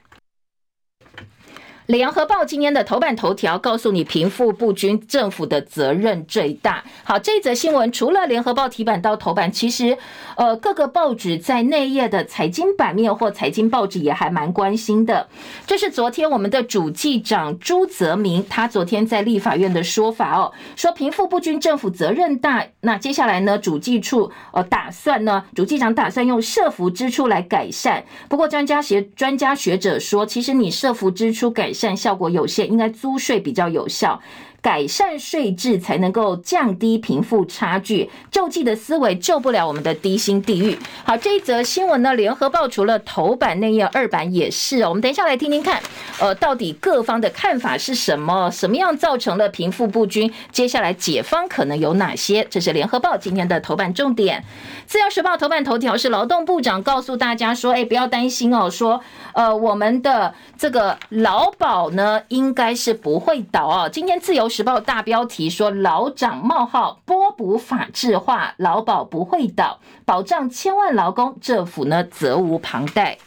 [1.89, 6.83] 联合报今天的头版头条告诉你，贫富不均，政府的责任最大。
[7.03, 9.97] 好，这则新闻除了联合报题版到头版，其实
[10.35, 15.27] 呃各个报纸在内页的财经版面或财经报纸也还蛮关心的。
[15.65, 22.67] 这是昨天我们的主记长朱泽民他昨天在立法院的说法哦，说贫富不均，政府责任大。
[22.81, 28.05] 那接下来呢，主计处呃打算呢，主计长打算用社福支出来改善。
[28.27, 31.78] 不过专家学专家学者说，其实你社福支出改善。
[31.79, 34.21] 善效果有限，应该租税比较有效。
[34.61, 40.77] 改善税制才能够降低贫富差距，救济的思维救不了我们的低薪地狱。
[41.05, 44.89] 好，这一则新闻呢，联合报除了头版内页，二版也是哦。
[44.89, 45.81] 我们等一下来听听看，
[46.19, 48.51] 呃，到底各方的看法是什么？
[48.51, 50.29] 什么样造成了贫富不均？
[50.51, 52.45] 接下来解方可能有哪些？
[52.49, 54.43] 这是联合报今天的头版重点。
[54.85, 58.99] 自由时报头版头条是劳动部长告诉大家说：“哎，不要担心哦，说
[59.33, 64.48] 呃，我们的这个劳保呢，应该是不会倒哦。”今天自由。
[64.49, 73.17] 时报大标题说：“老长冒号波补法制化，劳保不会倒，保障千万劳工，政府呢责无旁贷。”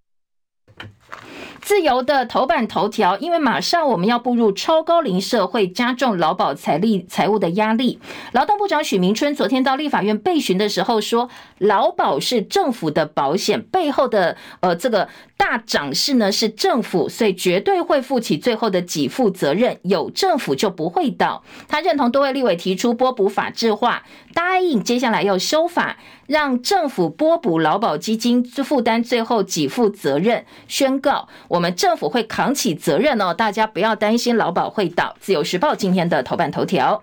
[1.62, 8.00] 自由的头版头条，因为马上我们要步入超高龄社会，加重劳保财力财务的压力。
[8.32, 21.44] 劳动部长许明春昨天到立法院备询的时候说，劳保是政府的保险，背后的呃这个大涨势呢是政府，所以绝对会负起最后的给付责任，有政府就不会倒。
[21.68, 24.02] 他认同多位立委提出拨补法制化，
[24.34, 25.96] 答应接下来要修法。
[26.28, 30.46] 让政府拨补劳保基金，负担最后给付责任。
[30.66, 35.14] 宣告我们政府会扛起责任哦，大家不要担心劳保会倒。
[35.20, 37.02] 自由时报今天的头版头条。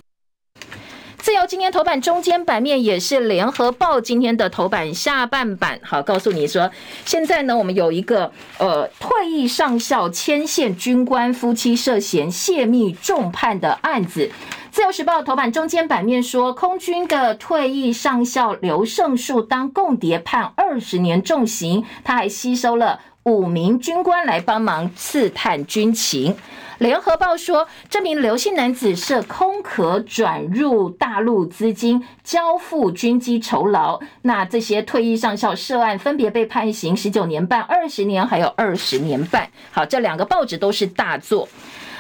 [1.20, 5.80] 自由今天头版中间版面也是联合报今天的头版下半版。
[5.84, 6.72] 好，告诉你说，
[7.06, 14.32] 现在呢，我们有一个呃退役上校牵线军官夫妻涉嫌泄密重判的案子。
[14.72, 26.36] 自由时报头版中间版面说，空军的退役上校刘胜树当共谍判二十年重刑，他还吸收了五名军官来帮忙刺探军情。
[26.80, 34.00] 联合报说，这名刘姓男子涉空壳转入大陆资金，交付军机酬劳。
[34.24, 39.48] 那这些退役上校涉案，分别被判刑十九年半、二十年，还有二十年半。
[39.72, 41.48] 好，这两个报纸都是大作。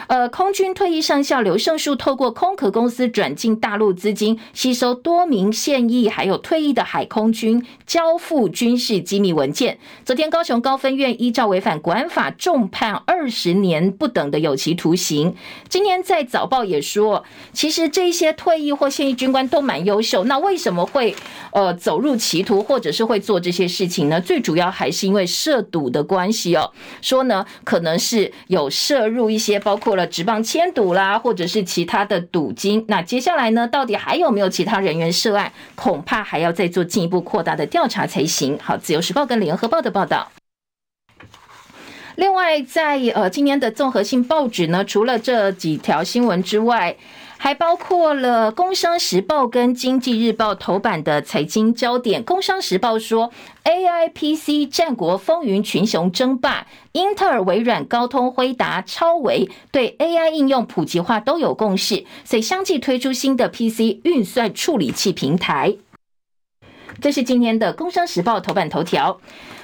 [0.09, 9.77] 呃，空军退役上校刘胜树透过空壳公司转进大陆资金，吸收多名现役还有退役的海空军，交付军事机密文件。
[10.03, 15.35] 昨天高雄高分院依照违反国安法，重判二十年不等的有期徒刑。
[15.67, 21.15] 今天在早报也说，其实这些退役或现役军官都蛮优秀，那为什么会
[21.51, 24.19] 呃走入歧途，或者是会做这些事情呢？
[24.19, 26.71] 最主要还是因为涉赌的关系哦。
[26.99, 29.98] 说呢，可能是有涉入一些包括。
[30.07, 32.85] 职棒签赌啦，或者是其他的赌金。
[32.88, 35.51] 那接下来呢，到底还有没有其他人员涉案？
[35.75, 38.57] 恐怕还要再做进一步扩大的调查才行。
[38.62, 40.31] 好，自由时报跟联合报的报道。
[42.15, 46.97] 另外，在呃今年的综合性报纸呢，除了这几条新闻之外，
[47.41, 52.21] 还包括了《工商时报》跟《经济日报》头版的财经焦点。
[52.25, 53.32] 《工商时报》说
[53.63, 65.78] ，AI PC 战国风云群雄争霸，英特尔、微软、高通、辉达、超维对 AI 应用普及化都有共识，所以相继推出新的 PC 运算处理器平台。
[67.01, 69.19] 这是今天的《工商时报》头版头条。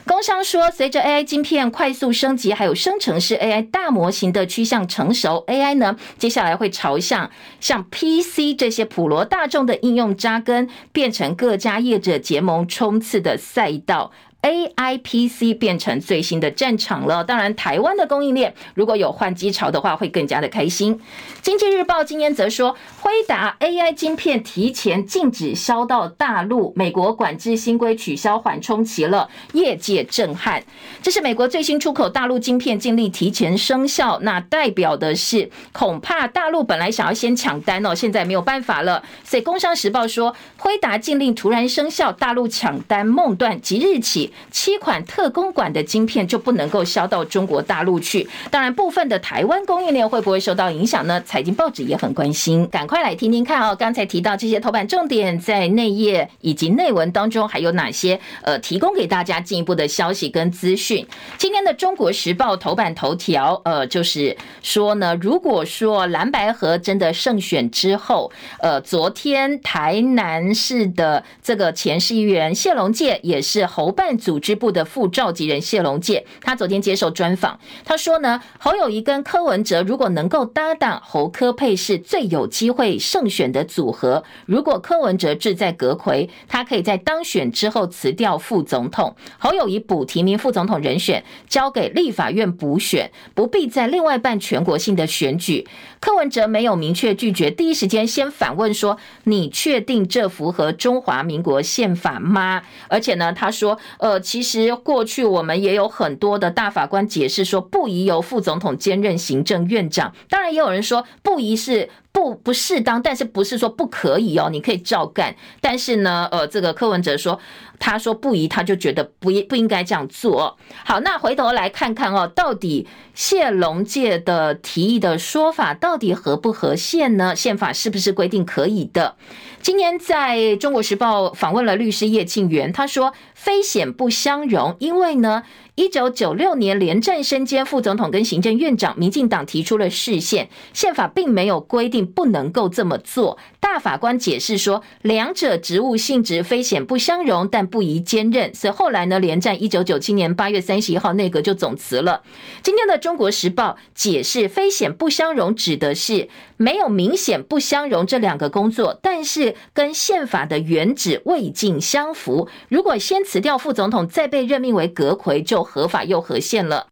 [0.07, 14.11] 工商说，随着 AI 晶片快速升级，还有生成式 AI 大模型的趋向成熟，AI 呢，接下来会朝向像 PC 这些普罗大众的应用扎根，变成各家业者结盟冲刺的赛道。
[14.45, 17.23] AI PC 变成最新的战场了。
[17.23, 21.01] 当然，台湾的供应链如果有换机潮的话，会更加的开心。
[21.41, 30.63] 经济日报今天则说，辉达 AI 晶片提前禁止销到大陆，美国管制新规取消缓冲期了，业界震撼。
[31.01, 39.01] 这是美国最新出口大陆晶片禁令提前生效，那代表的是恐怕大陆本来想要先抢单哦，现在没有办法了。
[39.23, 44.31] 所以工商时报说，辉达禁令突然生效，大陆抢单梦断，即日起。
[44.51, 48.27] 七款特供管的晶片就不能够销到中国大陆去。
[48.49, 51.21] 当然，部分的台湾供应链会不会受到影响呢？
[51.25, 53.75] 财经报纸也很关心，赶快来听听看哦。
[53.75, 58.19] 刚才提到这些头版重点，在内页以及内文当中还有哪些？
[58.41, 61.05] 呃，提供给大家进一步的消息跟资讯。
[61.37, 84.23] 今天的《中国时报》头版头条，呃，就是说呢，如果说蓝白合真的胜选之后，呃，昨天台南市的这个前市议员谢龙介也是侯办组织部的副召集人谢龙介，他昨天接受专访，他说呢，侯友宜跟柯文哲如果能够搭档，侯柯配是最有机会胜选的组合。
[84.47, 95.67] 如果柯文哲志在阁魁，他可以在当选之后辞掉副总统，侯友宜补提名副总统人选，交给立法院补选，不必再另外办全国性的选举。
[96.05, 110.13] 柯文哲没有明确拒绝，第一时间先反问说：“你确定这符合中华民国宪法吗？”而且呢，他说：“呃。”其实过去我们也有很多的大法官解释说，不宜由副总统兼任行政院长。
[110.29, 114.47] 当然，也有人说不宜是不不适当，但是不是说不可以哦？
[114.49, 115.35] 你可以照干。
[115.59, 117.37] 但是呢，呃，这个柯文哲说，
[117.77, 120.57] 他说不宜，他就觉得不应不应该这样做。
[120.85, 127.35] 好，那回头来看看哦，到底谢龙介的提议的说法到底合不合宪呢？
[127.35, 129.17] 宪法是不是规定可以的？
[129.61, 135.43] 今天在中国时报访问了律师叶庆元，他说非显不相容，因为呢。
[135.75, 143.37] 一九九六年连战身兼副总统跟行政院长，民进党提出了释宪，宪法并没有规定不能够这么做。
[143.59, 148.55] 大法官解释说，两者职务性质非显不相容，但不宜兼任。
[148.55, 152.21] 所以后来呢，连战一九九七年八月三十一号内阁就总辞了。
[152.63, 162.47] 今天的中国时报解释，非显不相容指的是没有明显不相容这两个工作，但是跟宪法的原旨未尽相符。
[162.69, 166.87] 如果先辞掉副总统，再被任命为阁揆，就合法又合宪了。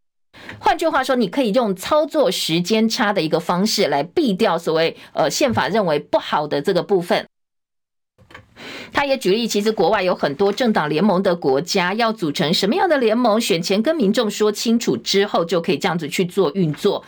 [0.60, 7.26] 换句话说，你可以用操作时间差的一个方式来避掉所谓呃宪法认为不好的这个部分。
[8.94, 17.04] 他也举例，其实国外有很多政党联盟的国家，要组成什么样的联盟，选前跟民众说清楚之后，就可以这样子去做运作。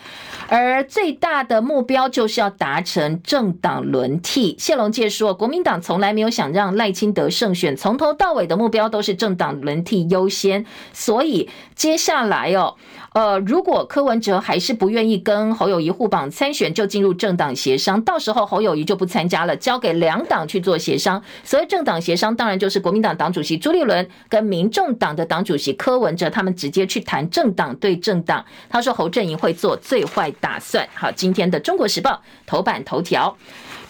[0.47, 4.55] 而最大的目标就是要达成政党轮替。
[4.59, 10.65] 谢龙介说，国民党从来没有想让赖清德胜选，从头到尾的目标都是政党轮替优先。
[10.91, 12.75] 所以接下来哦，
[13.15, 21.23] 呃，如果柯文哲还是不愿意跟侯友宜互绑参选，就进入政党协商，到时候侯友宜就不参加了，交给两党去做协商。
[21.41, 28.43] 所谓政党协商，当然就是国民党党主席朱立伦跟民众党的党主席柯文哲，他们直接去谈政党对政党。
[28.69, 30.85] 他说侯阵营会做最坏打算。
[30.93, 32.11] 好，今天的《中国时报》
[32.45, 33.37] 头版头条，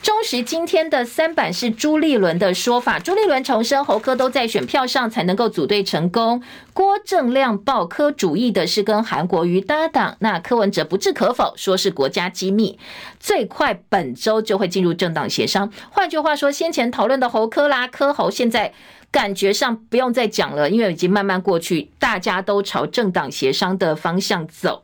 [0.06, 3.00] 中实今天的三版是朱立伦的说法。
[3.00, 6.44] 朱立伦重申，侯科都在选票上才能够组队成功。
[6.76, 12.78] 郭正亮报科主义的是跟韩国瑜搭档，那柯文哲不置可否，说是国家机密，
[13.20, 15.72] 最快本周就会进入政党协商。
[15.90, 18.74] 换句话说，先前讨论的侯科啦，柯侯现在。
[19.16, 24.84] 感觉上不用再讲了，因为已经慢慢过去，大家都朝政党协商的方向走。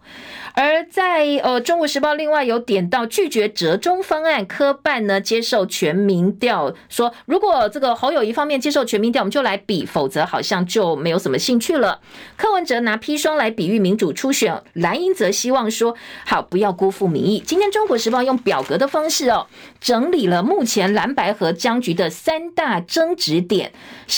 [0.53, 11.99] 而在呃《中国时报》另外有点到拒绝折中方案，柯办呢接受全民调，说如果这个侯友谊方面接受全民调，我们就来比，否则好像就没有什么兴趣了。
[12.35, 17.41] 柯文哲拿砒霜来比喻民主初选，蓝营则希望说好不要辜负民意。
[17.45, 19.47] 今天《中国时报》用表格的方式哦，
[19.79, 23.71] 整理了目前蓝白和僵局的三大争执点。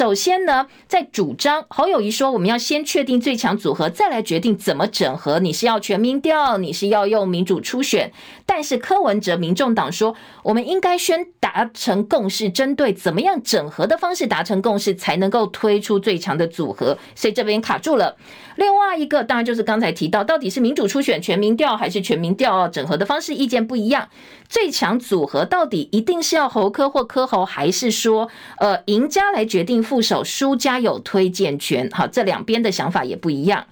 [0.03, 5.39] 首先呢，在主张侯友谊说我们要先确定最强组合，再来决定怎么整合。
[5.39, 8.11] 你是要全民调，你是要用民主初选，
[8.45, 18.17] 但是柯文哲民众党说，我们应该先达成共识，针对怎么样整合的方式达成共识，才能够推出最强的组合，所以这边卡住了。
[18.57, 24.09] 另外一个当然就是刚才提到，到底是民主初选、全民调还是全民调整合的方式，意见不一样。
[24.49, 28.29] 最强组合到底一定是要侯柯或柯侯，还是说
[28.59, 31.87] 呃赢家来决定副手，输家有推荐权？
[31.91, 33.67] 好，这两边的想法也不一样。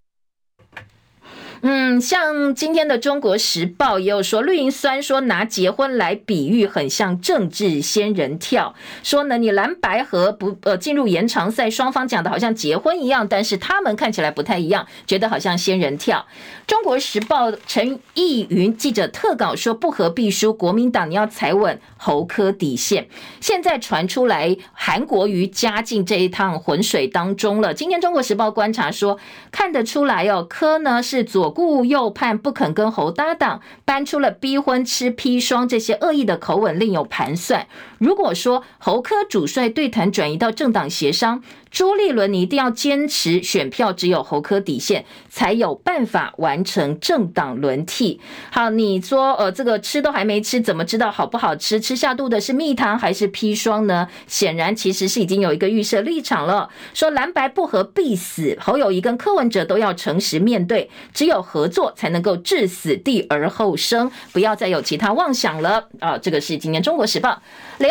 [1.63, 16.25] 嗯，像今天的《中国时报》也有说，绿营虽然说拿结婚来比喻，很像政治仙人跳，说呢，你蓝白合不呃进入延长赛，双方讲的好像结婚一样，但是他们看起来不太一样，觉得好像仙人跳。
[16.65, 23.07] 《中国时报》陈义云记者特稿说，不合必输，国民党你要踩稳侯科底线。
[23.39, 27.71] 现在传出来韩国瑜加进这一趟浑水当中了。
[27.71, 29.19] 今天《中国时报》观察说，
[29.51, 31.50] 看得出来哦，科呢是左。
[31.51, 37.67] 顾右盼，不肯跟侯搭档，搬出了逼婚、吃砒霜这些恶意的口吻，另有盘算。
[38.01, 48.19] 如果说侯科主帅对谈转移到政党协商，朱立伦，你一定要坚持选票只有侯科底线，才有办法完成政党轮替。
[48.49, 51.79] 好，你说呃，这个吃都还没吃，怎么知道好不好吃？
[51.79, 54.07] 吃下肚的是蜜糖还是砒霜呢？
[54.25, 66.17] 显然其实是已经有一个预设立场了，说蓝白不合必死，侯友谊跟柯文哲都要诚实面对，只有合作才能够置死地而后生，不要再有其他妄想了啊！
[66.17, 67.29] 这个是今年《中国时报》。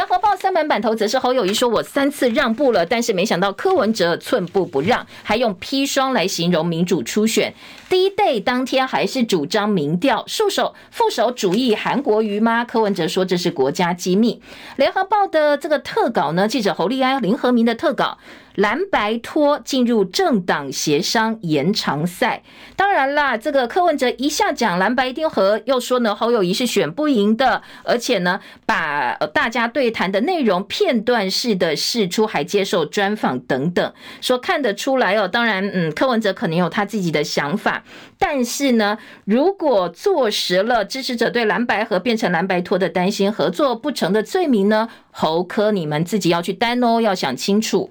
[0.01, 7.53] 联合报三门版头则是侯友谊说：“我三次让步了，但是没想到柯文哲寸步不让，还用砒霜来形容民主初选。
[7.91, 12.65] 第一 day 当天还是主张民调，束手副手主义韩国瑜吗？
[12.65, 14.41] 柯文哲说这是国家机密。
[14.77, 18.19] 联合报的这个特稿呢，记者侯立安、林和明的特稿。”
[18.57, 22.43] 蓝白拖进入政党协商延长赛，
[22.75, 35.29] 当然啦，这个柯文哲一下讲蓝白一定合，又说呢侯友谊是选不赢的，而且呢把大家对谈的内容片段式的释出，还接受专访等等，说看得出来哦。
[35.29, 37.80] 当然，嗯，柯文哲可能有他自己的想法，
[38.19, 47.91] 但是呢，如果坐实了支持者对蓝白和变成蓝白托的担心，合作不成的罪名呢，侯科你们自己要去担哦，要想清楚。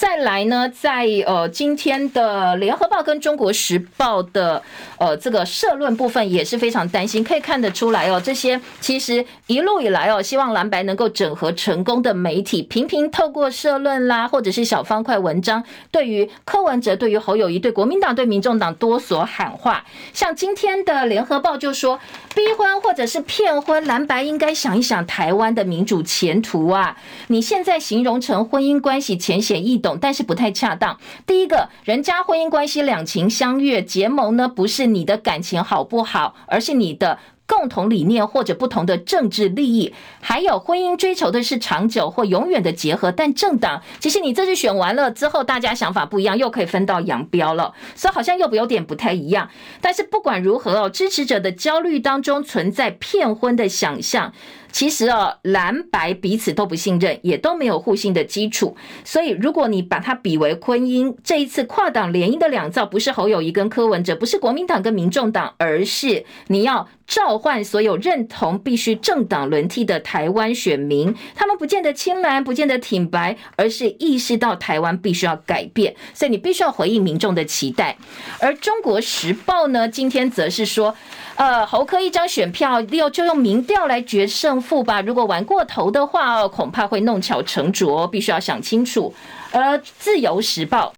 [0.00, 4.62] 再来呢，在呃今天的联合报跟中国时报的
[4.96, 19.84] 呃这个社论部分也是非常担心，可以看得出来哦，这些其实一路以来哦，希望蓝白能够整合成功的媒体，频频透过社论啦，或者是小方块文章，对于柯文哲、对于侯友谊、对国民党、对民众党多所喊话。
[20.14, 22.00] 像今天的联合报就说，
[22.34, 26.96] 逼婚或者是骗婚，蓝白应该想一想台湾的民主前途啊！
[27.26, 29.89] 你现在形容成婚姻关系浅显易懂。
[29.98, 30.98] 但是不太恰当。
[31.26, 39.92] 第一个，人家婚姻关系两情相悦结盟呢，不是你的感情好不好，而是你的共同理念或者不同的政治利益。
[40.20, 49.50] 还有婚姻追求的是长久或永远的结合，但政党其实你这次选完了之后，大家想法不一样，又可以分道扬镳了，所以好像又有点不太一样。
[49.80, 54.32] 但是不管如何哦，支持者的焦虑当中存在骗婚的想象。
[54.72, 58.76] 其实哦，蓝白彼此都不信任，也都没有互信的基础。
[59.04, 77.96] 所以，如果你把它比为婚姻，这一次跨党联姻的两造，不是侯友宜跟柯文哲，不是国民党跟民众党，而是你要召唤所有认同必须政党轮替的台湾选民，他们不见得青蓝，不见得挺白，而是意识到台湾必须要改变，所以你必须要回应民众的期待。
[78.40, 80.94] 而中国时报呢，今天则是说。
[81.40, 85.00] 呃，侯科一张选票，要就用民调来决胜负吧。
[85.00, 89.14] 如果玩过头的话哦，恐怕会弄巧成拙，必须要想清楚。
[89.50, 90.92] 而自由时报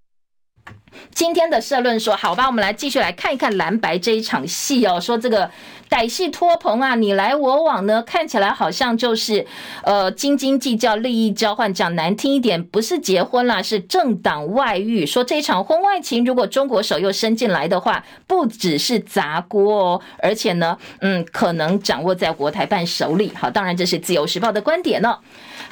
[1.15, 5.51] 今天的社论说，好吧，我们来继续来看一看蓝白这一场戏哦，说这个。
[5.93, 9.47] 歹戏拖棚啊，你来我往呢，看起来好像就是，
[9.85, 11.75] 呃，斤斤计较、利益交换。
[11.75, 15.05] 讲难听一点，不是结婚啦，是政党外遇。
[15.05, 23.31] 说这场婚外情，如果中国手又伸进来的话，不只是砸锅哦，而且呢，嗯，可能掌握在国台办手里。
[23.39, 25.19] 好，当然这是自由时报的观点呢。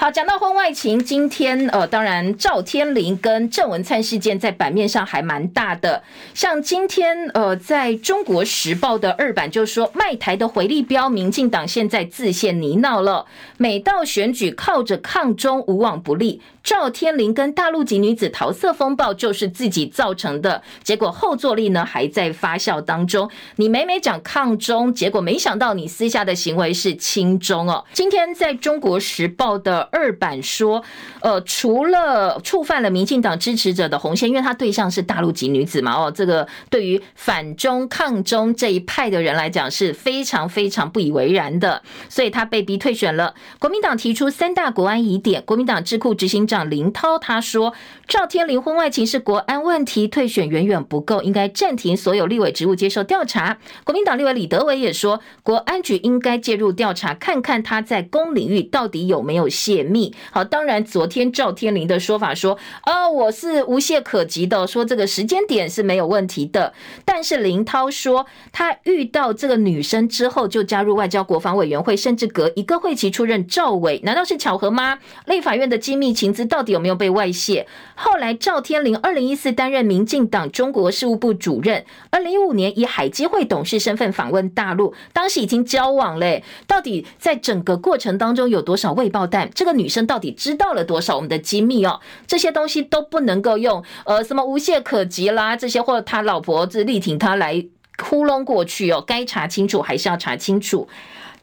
[0.01, 6.03] 好，讲到婚外情，今天呃，当然赵天麟跟郑文灿事件在版面上还蛮大的。
[6.33, 13.27] 像今天呃，在中国时报的二版就说，卖台的回力标，民进党现在自陷泥淖了。
[13.59, 16.41] 每到选举，靠着抗中无往不利。
[16.63, 23.31] 赵天麟跟大陆籍女子桃色风暴就是自己造成的，结果后坐力呢还在发酵当中。
[23.57, 27.85] 你每每讲抗中，结果没想到你私下的行为是亲中哦。
[27.93, 30.83] 今天在中国时报的二版说，
[31.21, 43.35] 呃，除了触犯了民进党支持者的红线，因为他对象是大陆籍女子嘛，哦，这个对于反中抗中这一派的人来讲是非常非常不以为然的，所以他被逼退选了。
[43.59, 47.75] 国民党提出三大国安疑点，国民党智库执行长林涛他说，
[48.07, 53.59] 赵天麟婚外情是国安问题，退选远远不够，应该暂停所有立委职务接受调查。
[53.85, 60.13] 国民党立委李德伟也说，国安局应该介入调查，看看他在公领域到底有没有泄密。
[60.33, 66.73] 好，当然昨天赵天麟的说法说，啊，我是无懈可击的，说这个时间点是没有问题的。
[67.05, 74.99] 但是林涛说，他遇到这个女生之后就加入外交国防委员会，甚至隔一个会期出任赵委，难道是巧合吗？
[75.27, 76.41] 立法院的机密情资。
[76.51, 77.69] 到底有没有被外泄？
[77.95, 86.43] 后来赵天麟二零一四担任民进党中国事务部主任，二零一五年以海基会董事身份访问大陆，当时已经交往嘞。
[86.67, 89.51] 到底在整个过程当中有多少未爆弹？
[89.61, 92.01] 这个女生到底知道了多少我们的机密哦？
[92.27, 97.67] 这些东西都不能够用呃什么无懈可击啦，这些或者他老婆子力挺他来
[98.03, 100.89] 糊弄过去哦，该查清楚还是要查清楚。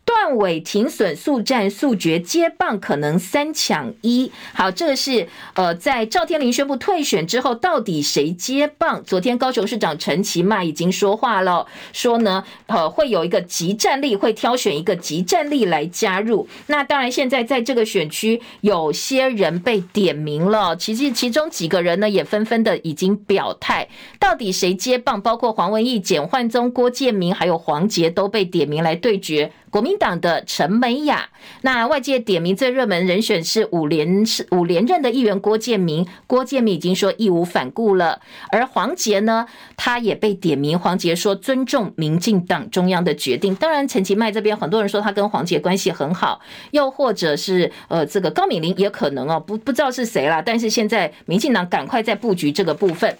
[0.07, 9.03] 断尾停损速战速决接棒可能三抢一，好，这个是呃，在赵天麟宣布退选之后，到底谁接棒？
[9.03, 16.47] 昨天高雄市长陈其迈已经说话了，说呢，呃，会有一个即战力，会挑选一个即战力来加入。
[16.67, 25.21] 那当然，现在在这个选区，有些人被点名了，其实其中几个人呢，也纷纷的已经表态，到底谁接棒？
[25.21, 29.51] 包括黄文义、简焕宗、郭建明，还有黄杰都被点名来对决。
[29.69, 31.29] 国民党的陈美雅，
[31.61, 38.21] 那外界点名最热门人选是五连是五连任的议员郭建明，郭建明已经说义无反顾了。
[38.49, 39.45] 而黄杰呢，
[39.75, 43.53] 他也被点名，黄杰说尊重民进党中央的决定。
[43.55, 46.39] 当然，陈其迈这边很多人说他跟黄杰关系很好，
[46.71, 50.41] 又或者是呃这个高敏玲也可能哦，不不知道是谁啦。
[50.41, 53.17] 但是现在民进党赶快在布局这个部分。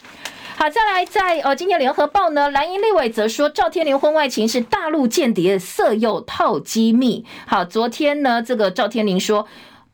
[0.59, 7.23] 好，再来在呃，今天联合报呢，蓝营立委则说赵天麟婚外情是大陆间谍色诱套机密。
[7.45, 9.47] 好，昨天呢，这个赵天麟说，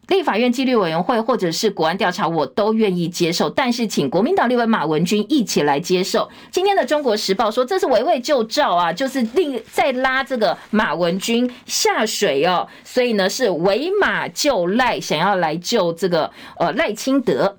[0.08, 6.30] 立法院纪律委员会或者是国安调查，我都愿意接受，但是请国民党立委马文君一起来接受。
[6.50, 17.58] 今天的中国时报说这是围魏救赵啊，就是另再拉这个马文君下水哦，所以呢是围马救赖，想要来救这个呃赖清德。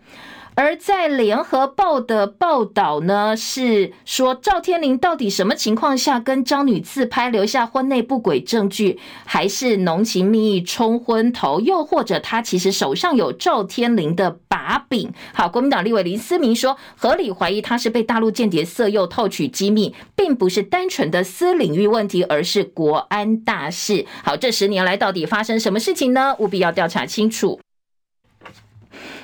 [0.57, 15.13] 而在联合报的报道呢，是说赵天麟到底什么情况下跟张女自拍留下婚内不轨证据，还是浓情蜜意冲昏头，又或者他其实手上有赵天麟的把柄？
[15.33, 24.07] 好，国民党立委林思明说，合理怀疑他是被大陆间谍色诱套取机密，并不是单纯的私领域问题，而是国安大事。
[24.23, 26.37] 好，这十年来到底发生什么事情呢？
[26.39, 27.59] 务必要调查清楚。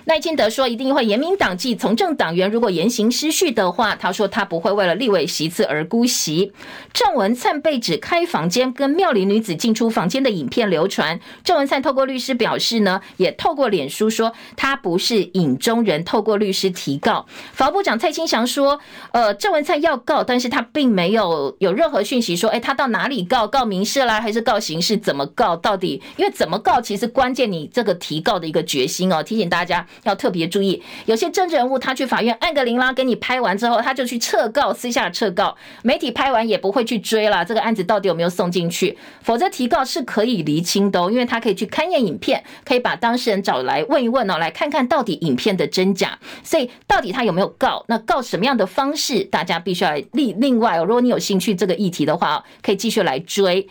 [0.07, 6.53] 赖清德说一定会严明党纪，从政党员如果言行失序的话，他说他不会为了立委席次而姑息。
[6.93, 17.27] 郑文灿被指开房间跟妙龄女子进出房间的影片流传，郑文灿透过律师表示呢，也透过脸书说他不是影中人，透过律师提告。
[17.53, 18.81] 法务部长蔡清祥说，
[19.13, 23.47] 呃，郑文灿要告，但是他并没有有任何讯息说，哎，他到哪里告？
[23.47, 24.97] 告民事啦，还是告刑事？
[24.97, 25.57] 怎么告？
[25.57, 29.87] 到底因为怎么告，其实关键你这个提告的一个决心哦，提醒大家。
[30.05, 35.57] 要特别注意，有些政治人物他去法院按个铃啦，给你拍完之后，他就去撤告，私下撤告。
[35.83, 38.97] 媒体拍完也不会去追了，这个案子到底有没有送进去？
[39.23, 46.19] 否则提告是可以厘清的哦，因为他可以去勘验影片，可以把当事人找来问一问哦，来看看到底影片的真假。
[46.43, 47.85] 所以到底他有没有告？
[47.89, 49.25] 那告什么样的方式？
[49.25, 53.69] 大家必须要另另外哦，如果你有兴趣这个议题的话，可以继续来追。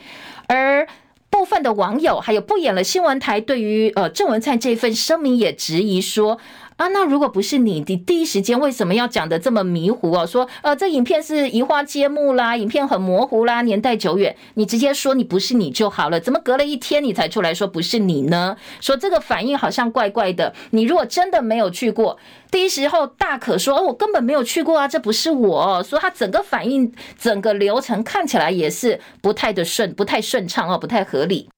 [0.47, 0.87] 而
[1.29, 6.39] 部分的网友还有不演了新闻台，对于呃郑文灿这份声明也质疑说。
[6.79, 10.25] 啊，那如果不是你，你第一时间为什么要讲得这么迷糊哦？
[10.25, 18.55] 说呃，这影片是移花接木啦，影片很模糊啦，年代久远，你直接说你不是你就好了，怎么隔了一天你才出来说不是你呢？
[18.79, 20.53] 说这个反应好像怪怪的。
[20.69, 22.17] 你如果真的没有去过，
[22.49, 25.83] 第一时候大可说，哦，我根本没有去过啊，这不是我。
[25.83, 31.49] 说他整个反应、整个流程看起来也是不太的顺，不太顺畅哦，不太合理。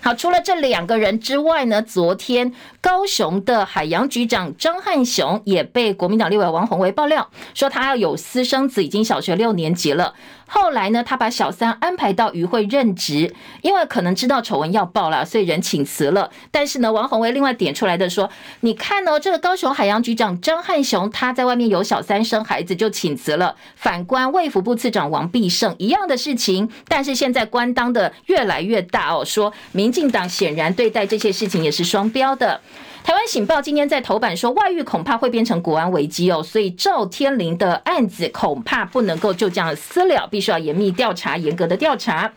[0.00, 10.14] 好，除了这两个人之外呢，昨天高雄的海洋局长张汉雄也被国民党立委王洪维爆料说，他要有私生子，已经小学六年级了。
[10.50, 16.30] 后来呢，他把小三安排到渔会任职，因为可能知道丑闻要爆了，所以人请辞了。
[16.50, 18.30] 但是呢，王宏威另外点出来的说，
[18.60, 23.54] 你看哦，这个高雄海洋局长张汉雄他在外面有小三生孩子就请辞了。
[23.76, 32.60] 反观卫福部次长王必胜一样的事情，但是现在官当的越来越大哦，说民进党显然对待这些事情也是双标的。
[33.04, 42.30] 台湾醒报今天在头版说，外遇恐怕会变成国安危机哦，所以赵天麟的案子恐怕不能够就这样私了，必须要严密调查、严格的调查。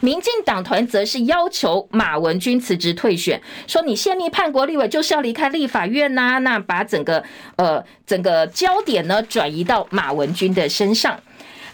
[0.00, 7.22] 民进党团则是要求马文君辞职退选，说你泄密叛国立委就是要离开立法院呐、那把整个
[7.56, 11.18] 呃整个焦点呢转移到马文君的身上。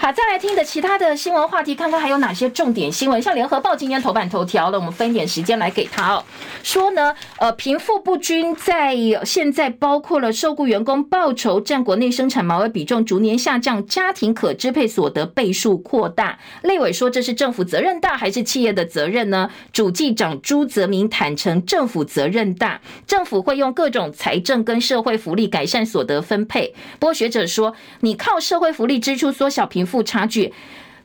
[0.03, 3.23] 好，再来听的其他的新闻话题，看看还有哪些重点新闻。
[3.23, 6.25] 像联合报今天头版头条了，我们分一点时间来给他哦。
[6.65, 16.37] 说呢，呃，贫富不均在现在包括了受雇员工报酬占国内生产毛额比重逐年下降，家庭可支配所得倍数扩大。
[16.65, 19.49] 立委说这是政府责任大还是企业的责任呢？
[19.73, 26.75] 主计长朱泽民坦承政府责任大，政府会用各种财政跟社会福利改善所得分配。
[26.99, 29.92] 不过学者说，你靠社会福利支出缩小贫富。
[29.93, 30.53] 负差距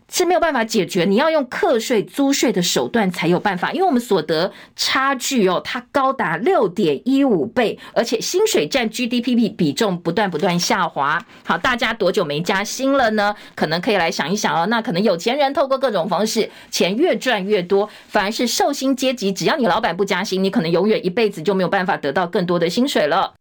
[0.10, 3.74] 是没有办法解决，你要用课税、租税的手段才有办法。
[3.74, 11.22] 因为我们所得差距哦，它高达六点一五倍，而且薪水占 GDP 比比重不断不断下滑。
[11.44, 13.36] 好，大家多久没加薪了呢？
[13.54, 14.66] 可能可以来想一想哦。
[14.68, 23.34] 那可能有钱人透过各种方式，钱越赚越多，反而是受薪阶级，只要你老板不加薪，你可能永远一辈子就没有办法得到更多的薪水了。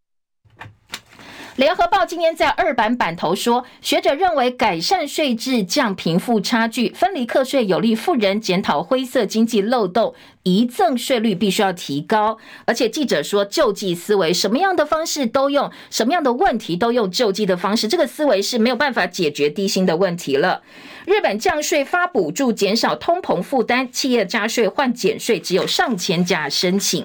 [1.57, 10.15] 联合报今天在二版版头说，学者认为改善税制降贫富差距，分离课税有利富人，检讨灰色经济漏洞。
[10.47, 20.63] 遗赠税率必须要提高，而且记者说救济思维，什么样的方式都用，什么样的问题都用救济的方式，这个思维是没有办法解决低薪的问题了。
[21.05, 27.05] 日本降税发补助，减少通膨负担，企业加税换减税，只有上千家申请。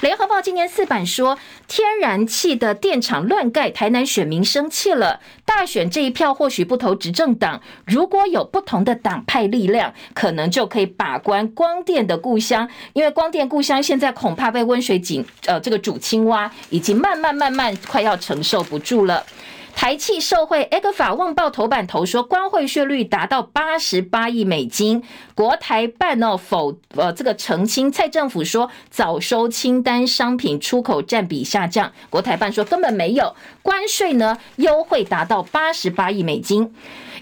[0.00, 1.38] 联合报今年四版说，
[1.68, 5.20] 天然气的电厂乱盖，台南选民生气了。
[5.44, 12.68] 大选这一票或许不投执政党，如果有不同的党派力量，可能就可以把关光电的故乡。
[12.92, 19.24] 因为光电故乡现在恐怕被温水井呃这个煮青蛙，已经慢慢慢慢快要承受不住了。
[19.72, 25.02] 台气受贿，埃克法旺报头版头说，光汇税率达到八十八亿美金。
[25.34, 36.74] 国台办哦否呃这个澄清，蔡政府说早收清单商品出口占比下降，国台办说根本没有关税呢，优惠达到八十八亿美金。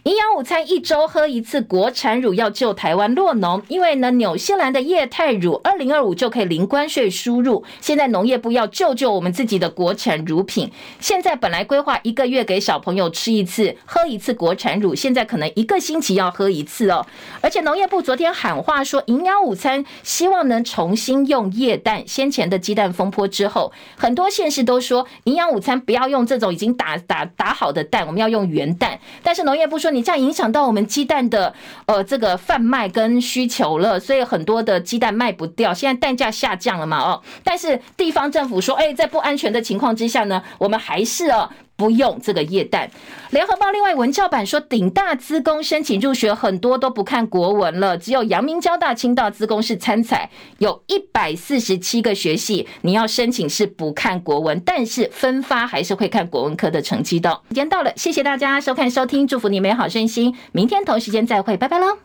[0.04, 3.60] 营养午餐一周喝一次国产乳，要救台湾酪农。
[3.66, 7.64] 因为呢，纽西兰的液态乳二零二五就可以零关税输入。
[7.80, 10.70] 现在农业部要救救我们自己的国产乳品。
[11.00, 17.04] 现在本来规划一个月给小朋友吃一次、喝一次国产乳，现在可能一个星期要喝一次哦。
[17.40, 22.06] 而且农业部昨天喊话说，营养午餐希望能重新用液蛋。
[22.06, 29.00] 先前的鸡蛋风波之后，很多县市都说营养午餐不要用这种已经打打打好的蛋，我们要用原蛋。
[29.24, 31.54] 但是农业部说，你这样影响到我们鸡蛋的
[31.86, 35.72] 呃这个贩卖跟需求了，所以很多的鸡蛋卖不掉。
[35.72, 36.98] 现在蛋价下降了嘛？
[36.98, 41.50] 哦，但是地方政府说，哎，在不安全的情况之下呢，我们还是哦。
[41.78, 42.90] 不用这个液氮。
[43.30, 57.30] 联合报另外文教版说，顶大资工申请入学很多都不看国文了，只有阳明交大、清大资工是参采，有一百四十七个学系，你要申请是不看国文，但是分发还是会看国文科的成绩的。
[57.48, 61.98] 时间到了，谢谢大家收看收听，祝福你美好身心，明天同时间再会，拜拜喽。